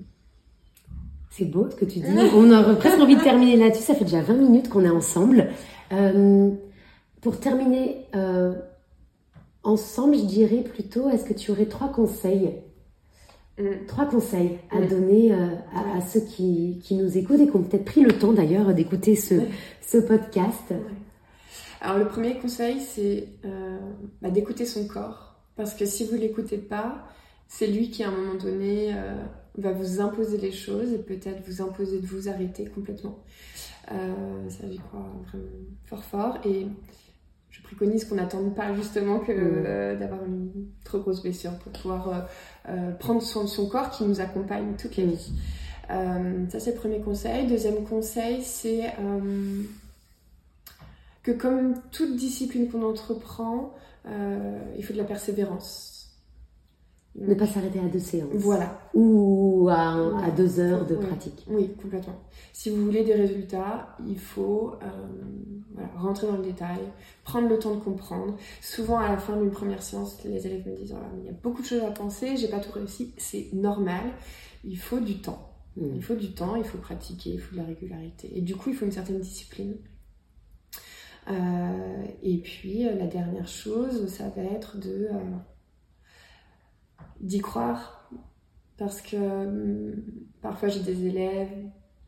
C'est 1.30 1.44
beau 1.44 1.68
ce 1.70 1.76
que 1.76 1.84
tu 1.84 2.00
dis. 2.00 2.06
On 2.34 2.50
a 2.52 2.74
presque 2.74 2.98
envie 3.00 3.16
de 3.16 3.22
terminer 3.22 3.56
là-dessus. 3.56 3.82
Ça 3.82 3.94
fait 3.94 4.04
déjà 4.04 4.22
20 4.22 4.34
minutes 4.34 4.68
qu'on 4.68 4.84
est 4.84 4.90
ensemble. 4.90 5.48
Euh, 5.92 6.50
pour 7.20 7.38
terminer 7.38 8.06
euh, 8.14 8.54
ensemble, 9.62 10.16
je 10.16 10.24
dirais 10.24 10.62
plutôt, 10.62 11.08
est-ce 11.10 11.24
que 11.24 11.34
tu 11.34 11.50
aurais 11.50 11.66
trois 11.66 11.88
conseils? 11.88 12.54
Mm. 13.58 13.86
Trois 13.86 14.06
conseils 14.06 14.58
à 14.70 14.80
donner 14.80 15.32
euh, 15.32 15.54
à, 15.96 16.00
ceux 16.00 16.20
qui, 16.20 16.80
qui, 16.82 16.94
nous 16.94 17.18
écoutent 17.18 17.40
et 17.40 17.48
qui 17.48 17.56
ont 17.56 17.62
peut-être 17.62 17.84
pris 17.84 18.02
le 18.02 18.12
temps 18.12 18.32
d'ailleurs 18.32 18.72
d'écouter 18.74 19.14
ce, 19.14 19.34
ce 19.80 19.98
podcast. 19.98 20.74
Alors 21.80 21.98
le 21.98 22.08
premier 22.08 22.38
conseil, 22.38 22.80
c'est 22.80 23.28
bah, 24.20 24.30
d'écouter 24.30 24.64
son 24.64 24.86
corps. 24.86 25.36
Parce 25.56 25.74
que 25.74 25.86
si 25.86 26.04
vous 26.04 26.14
ne 26.14 26.20
l'écoutez 26.20 26.58
pas, 26.58 27.04
c'est 27.48 27.66
lui 27.66 27.90
qui 27.90 28.04
à 28.04 28.08
un 28.08 28.12
moment 28.12 28.34
donné 28.34 28.94
va 29.60 29.72
vous 29.72 30.00
imposer 30.00 30.38
les 30.38 30.52
choses 30.52 30.92
et 30.92 30.98
peut-être 30.98 31.42
vous 31.46 31.62
imposer 31.62 32.00
de 32.00 32.06
vous 32.06 32.28
arrêter 32.28 32.66
complètement. 32.66 33.18
Euh, 33.92 34.50
ça, 34.50 34.68
j'y 34.70 34.78
crois 34.78 35.06
vraiment 35.28 35.44
fort 35.86 36.04
fort. 36.04 36.38
Et 36.44 36.66
je 37.50 37.62
préconise 37.62 38.04
qu'on 38.04 38.16
n'attende 38.16 38.54
pas 38.54 38.74
justement 38.74 39.20
que 39.20 39.32
euh, 39.32 39.96
d'avoir 39.98 40.24
une 40.24 40.50
trop 40.84 40.98
grosse 40.98 41.22
blessure 41.22 41.52
pour 41.58 41.72
pouvoir 41.72 42.28
euh, 42.68 42.92
prendre 42.92 43.22
soin 43.22 43.44
de 43.44 43.48
son 43.48 43.68
corps 43.68 43.90
qui 43.90 44.04
nous 44.04 44.20
accompagne 44.20 44.74
toute 44.76 44.96
la 44.96 45.04
vie. 45.04 45.32
ça, 45.88 46.60
c'est 46.60 46.72
le 46.72 46.76
premier 46.76 47.00
conseil. 47.00 47.46
Deuxième 47.46 47.84
conseil, 47.84 48.42
c'est 48.42 48.92
que 51.22 51.32
comme 51.32 51.74
toute 51.90 52.16
discipline 52.16 52.70
qu'on 52.70 52.82
entreprend, 52.82 53.74
il 54.76 54.84
faut 54.84 54.92
de 54.92 54.98
la 54.98 55.04
persévérance. 55.04 55.87
Ne 57.20 57.34
pas 57.34 57.46
s'arrêter 57.46 57.80
à 57.80 57.88
deux 57.88 57.98
séances. 57.98 58.30
Voilà. 58.34 58.80
Ou 58.94 59.68
à, 59.70 60.30
deux 60.36 60.60
heures 60.60 60.86
de 60.86 60.94
pratique. 60.94 61.44
Oui, 61.48 61.70
complètement. 61.80 62.16
Si 62.52 62.70
vous 62.70 62.84
voulez 62.84 63.04
des 63.04 63.14
résultats, 63.14 63.96
il 64.06 64.18
faut 64.18 64.74
euh, 64.82 65.80
rentrer 65.96 66.26
dans 66.26 66.36
le 66.36 66.42
détail, 66.42 66.78
prendre 67.24 67.48
le 67.48 67.58
temps 67.58 67.74
de 67.74 67.80
comprendre. 67.80 68.36
Souvent, 68.60 68.98
à 68.98 69.08
la 69.08 69.18
fin 69.18 69.36
d'une 69.36 69.50
première 69.50 69.82
séance, 69.82 70.22
les 70.24 70.46
élèves 70.46 70.66
me 70.66 70.76
disent 70.76 70.94
il 71.18 71.26
y 71.26 71.28
a 71.28 71.32
beaucoup 71.32 71.62
de 71.62 71.66
choses 71.66 71.82
à 71.82 71.90
penser, 71.90 72.36
j'ai 72.36 72.48
pas 72.48 72.60
tout 72.60 72.72
réussi. 72.72 73.14
C'est 73.16 73.48
normal. 73.52 74.02
Il 74.64 74.78
faut 74.78 75.00
du 75.00 75.20
temps. 75.20 75.50
Mm. 75.76 75.96
Il 75.96 76.02
faut 76.02 76.14
du 76.14 76.32
temps, 76.32 76.56
il 76.56 76.64
faut 76.64 76.78
pratiquer, 76.78 77.30
il 77.30 77.40
faut 77.40 77.52
de 77.56 77.60
la 77.60 77.66
régularité. 77.66 78.30
Et 78.36 78.42
du 78.42 78.54
coup, 78.54 78.70
il 78.70 78.76
faut 78.76 78.84
une 78.84 78.92
certaine 78.92 79.20
discipline. 79.20 79.76
Euh, 81.30 82.04
et 82.22 82.38
puis, 82.38 82.86
euh, 82.86 82.94
la 82.94 83.06
dernière 83.06 83.48
chose, 83.48 84.06
ça 84.08 84.28
va 84.28 84.42
être 84.42 84.78
de 84.78 85.08
d'y 87.20 87.40
croire. 87.40 88.10
Parce 88.76 89.00
que 89.00 89.16
hum, 89.16 89.94
parfois 90.40 90.68
j'ai 90.68 90.80
des 90.80 91.06
élèves 91.06 91.50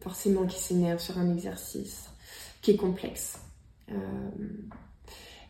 forcément 0.00 0.46
qui 0.46 0.58
s'énervent 0.58 1.00
sur 1.00 1.18
un 1.18 1.30
exercice 1.30 2.10
qui 2.62 2.72
est 2.72 2.76
complexe. 2.76 3.40
Euh, 3.90 3.94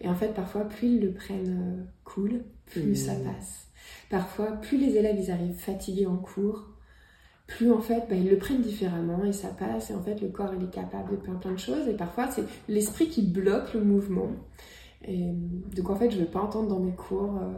et 0.00 0.08
en 0.08 0.14
fait, 0.14 0.28
parfois, 0.34 0.64
plus 0.64 0.88
ils 0.88 1.00
le 1.00 1.12
prennent 1.12 1.58
euh, 1.60 1.84
cool, 2.04 2.42
plus 2.66 2.94
ça 2.94 3.14
mmh. 3.14 3.24
passe. 3.24 3.66
Parfois, 4.08 4.52
plus 4.52 4.78
les 4.78 4.96
élèves 4.96 5.16
ils 5.18 5.30
arrivent 5.30 5.54
fatigués 5.54 6.06
en 6.06 6.16
cours, 6.16 6.68
plus 7.46 7.70
en 7.70 7.80
fait, 7.80 8.04
bah, 8.08 8.16
ils 8.16 8.28
le 8.28 8.38
prennent 8.38 8.62
différemment 8.62 9.24
et 9.24 9.32
ça 9.32 9.48
passe. 9.48 9.90
Et 9.90 9.94
en 9.94 10.02
fait, 10.02 10.20
le 10.20 10.28
corps 10.28 10.52
il 10.56 10.64
est 10.64 10.70
capable 10.70 11.12
de 11.12 11.16
plein 11.16 11.34
plein 11.34 11.52
de 11.52 11.58
choses. 11.58 11.86
Et 11.88 11.94
parfois, 11.94 12.30
c'est 12.30 12.44
l'esprit 12.68 13.08
qui 13.08 13.22
bloque 13.22 13.74
le 13.74 13.82
mouvement. 13.82 14.30
Et 15.04 15.32
donc 15.76 15.90
en 15.90 15.96
fait, 15.96 16.10
je 16.10 16.16
ne 16.16 16.22
veux 16.22 16.30
pas 16.30 16.40
entendre 16.40 16.68
dans 16.68 16.80
mes 16.80 16.94
cours, 16.94 17.38
euh, 17.38 17.52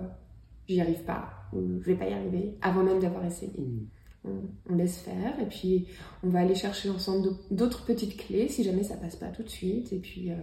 j'y 0.68 0.80
arrive 0.80 1.02
pas 1.04 1.41
je 1.52 1.86
vais 1.86 1.94
pas 1.94 2.08
y 2.08 2.12
arriver 2.12 2.54
avant 2.62 2.82
même 2.82 3.00
d'avoir 3.00 3.24
essayé. 3.24 3.52
Mm. 3.58 3.86
On, 4.70 4.76
laisse 4.76 4.98
faire 4.98 5.34
et 5.40 5.46
puis 5.46 5.86
on 6.22 6.28
va 6.28 6.38
aller 6.40 6.54
chercher 6.54 6.88
ensemble 6.88 7.30
d'autres 7.50 7.84
petites 7.84 8.16
clés 8.16 8.48
si 8.48 8.62
jamais 8.62 8.84
ça 8.84 8.94
passe 8.94 9.16
pas 9.16 9.26
tout 9.26 9.42
de 9.42 9.48
suite 9.48 9.92
et 9.92 9.98
puis 9.98 10.30
euh, 10.30 10.36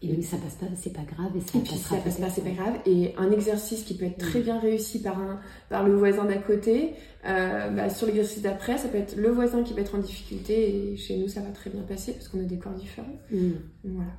et 0.00 0.22
ça 0.22 0.38
passe 0.38 0.54
pas 0.54 0.66
c'est 0.74 0.94
pas 0.94 1.02
grave 1.02 1.36
et 1.36 1.40
ça, 1.40 1.58
puis 1.58 1.76
ça 1.76 1.96
passe 1.98 2.18
pas 2.18 2.30
c'est 2.30 2.42
pas 2.42 2.50
grave 2.50 2.76
et 2.86 3.14
un 3.18 3.30
exercice 3.30 3.84
qui 3.84 3.94
peut 3.94 4.06
être 4.06 4.16
très 4.16 4.40
mm. 4.40 4.44
bien 4.44 4.58
réussi 4.58 5.02
par 5.02 5.18
un 5.18 5.38
par 5.68 5.84
le 5.84 5.94
voisin 5.94 6.24
d'à 6.24 6.38
côté 6.38 6.94
euh, 7.26 7.68
bah, 7.68 7.90
sur 7.90 8.06
l'exercice 8.06 8.40
d'après 8.40 8.78
ça 8.78 8.88
peut 8.88 8.96
être 8.96 9.16
le 9.16 9.28
voisin 9.28 9.62
qui 9.62 9.74
va 9.74 9.82
être 9.82 9.94
en 9.94 9.98
difficulté 9.98 10.92
et 10.92 10.96
chez 10.96 11.18
nous 11.18 11.28
ça 11.28 11.42
va 11.42 11.50
très 11.50 11.68
bien 11.68 11.82
passer 11.82 12.12
parce 12.14 12.28
qu'on 12.28 12.40
a 12.40 12.44
des 12.44 12.58
corps 12.58 12.72
différents 12.72 13.18
mm. 13.30 13.50
voilà 13.84 14.12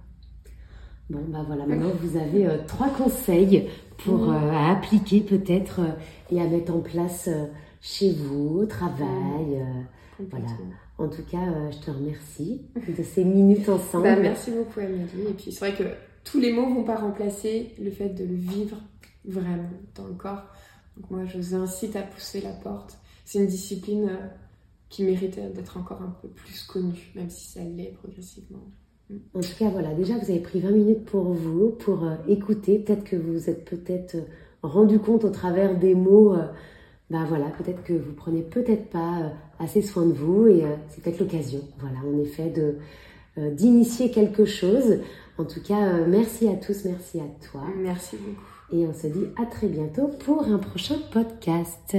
Bon, 1.10 1.24
bah 1.28 1.44
voilà, 1.46 1.68
maintenant 1.68 1.92
vous 2.02 2.18
avez 2.18 2.48
euh, 2.48 2.58
trois 2.68 2.90
conseils 2.90 3.70
pour 3.98 4.28
mhm. 4.28 4.34
euh, 4.34 4.72
appliquer 4.72 5.22
peut-être 5.22 5.82
euh, 5.82 5.92
et 6.32 6.42
à 6.42 6.48
mettre 6.48 6.74
en 6.74 6.80
place 6.80 7.30
chez 7.80 8.12
vous, 8.12 8.62
au 8.62 8.66
travail. 8.66 9.64
voilà. 10.32 10.48
En 10.98 11.08
tout 11.08 11.24
cas, 11.30 11.70
je 11.72 11.78
te 11.78 11.92
remercie 11.92 12.62
de 12.76 13.04
ces 13.04 13.24
minutes 13.24 13.70
ensemble. 13.70 14.06
Bah, 14.06 14.16
merci 14.16 14.50
beaucoup, 14.50 14.80
Amélie. 14.80 15.28
Et 15.30 15.34
puis, 15.34 15.52
c'est 15.52 15.60
vrai 15.60 15.76
que 15.76 15.84
tous 16.24 16.40
les 16.40 16.52
mots 16.52 16.74
vont 16.74 16.84
pas 16.84 16.96
remplacer 16.96 17.76
le 17.80 17.92
fait 17.92 18.10
de 18.10 18.24
le 18.24 18.34
vivre 18.34 18.78
vraiment 19.26 19.70
dans 19.94 20.08
le 20.08 20.14
corps. 20.14 20.46
Donc, 20.98 21.12
moi, 21.12 21.26
je 21.26 21.38
vous 21.38 21.54
incite 21.54 21.96
à 21.96 22.02
pousser 22.02 22.42
la 22.42 22.54
porte. 22.54 22.98
C'est 23.26 23.40
une 23.40 23.46
discipline 23.46 24.18
qui 24.90 25.04
mérite 25.04 25.40
d'être 25.54 25.78
encore 25.78 26.02
un 26.02 26.16
peu 26.22 26.30
plus 26.30 26.64
connue, 26.64 27.12
même 27.14 27.30
si 27.30 27.52
ça 27.52 27.60
l'est 27.62 27.94
progressivement. 28.02 28.72
En 29.10 29.40
tout 29.40 29.56
cas, 29.60 29.70
voilà, 29.70 29.94
déjà 29.94 30.16
vous 30.16 30.32
avez 30.32 30.40
pris 30.40 30.60
20 30.60 30.72
minutes 30.72 31.06
pour 31.06 31.26
vous, 31.26 31.70
pour 31.70 32.04
euh, 32.04 32.16
écouter. 32.28 32.80
Peut-être 32.80 33.04
que 33.04 33.16
vous 33.16 33.34
vous 33.34 33.50
êtes 33.50 33.64
peut-être 33.66 34.16
euh, 34.16 34.22
rendu 34.64 35.00
compte 35.00 35.24
au 35.26 35.30
travers 35.30 35.78
des 35.78 35.94
mots, 35.94 36.34
euh, 36.34 36.48
bah 37.12 37.24
voilà, 37.28 37.46
peut-être 37.50 37.84
que 37.84 37.94
vous 37.94 38.14
prenez 38.14 38.42
peut-être 38.42 38.90
pas 38.90 39.32
assez 39.60 39.84
soin 39.84 40.08
de 40.08 40.14
vous 40.14 40.48
et 40.48 40.64
c'est 40.90 41.04
peut-être 41.04 41.20
l'occasion, 41.20 41.62
voilà, 41.80 41.98
en 42.00 42.20
effet, 42.20 42.50
de 42.50 42.78
d'initier 43.52 44.12
quelque 44.12 44.46
chose. 44.46 45.00
En 45.38 45.44
tout 45.44 45.62
cas, 45.62 46.06
merci 46.08 46.48
à 46.48 46.56
tous, 46.56 46.86
merci 46.86 47.20
à 47.20 47.46
toi. 47.46 47.62
Merci 47.78 48.16
beaucoup. 48.16 48.42
Et 48.72 48.88
on 48.88 48.94
se 48.94 49.08
dit 49.08 49.26
à 49.40 49.46
très 49.46 49.68
bientôt 49.68 50.08
pour 50.08 50.46
un 50.46 50.58
prochain 50.58 50.96
podcast. 51.12 51.96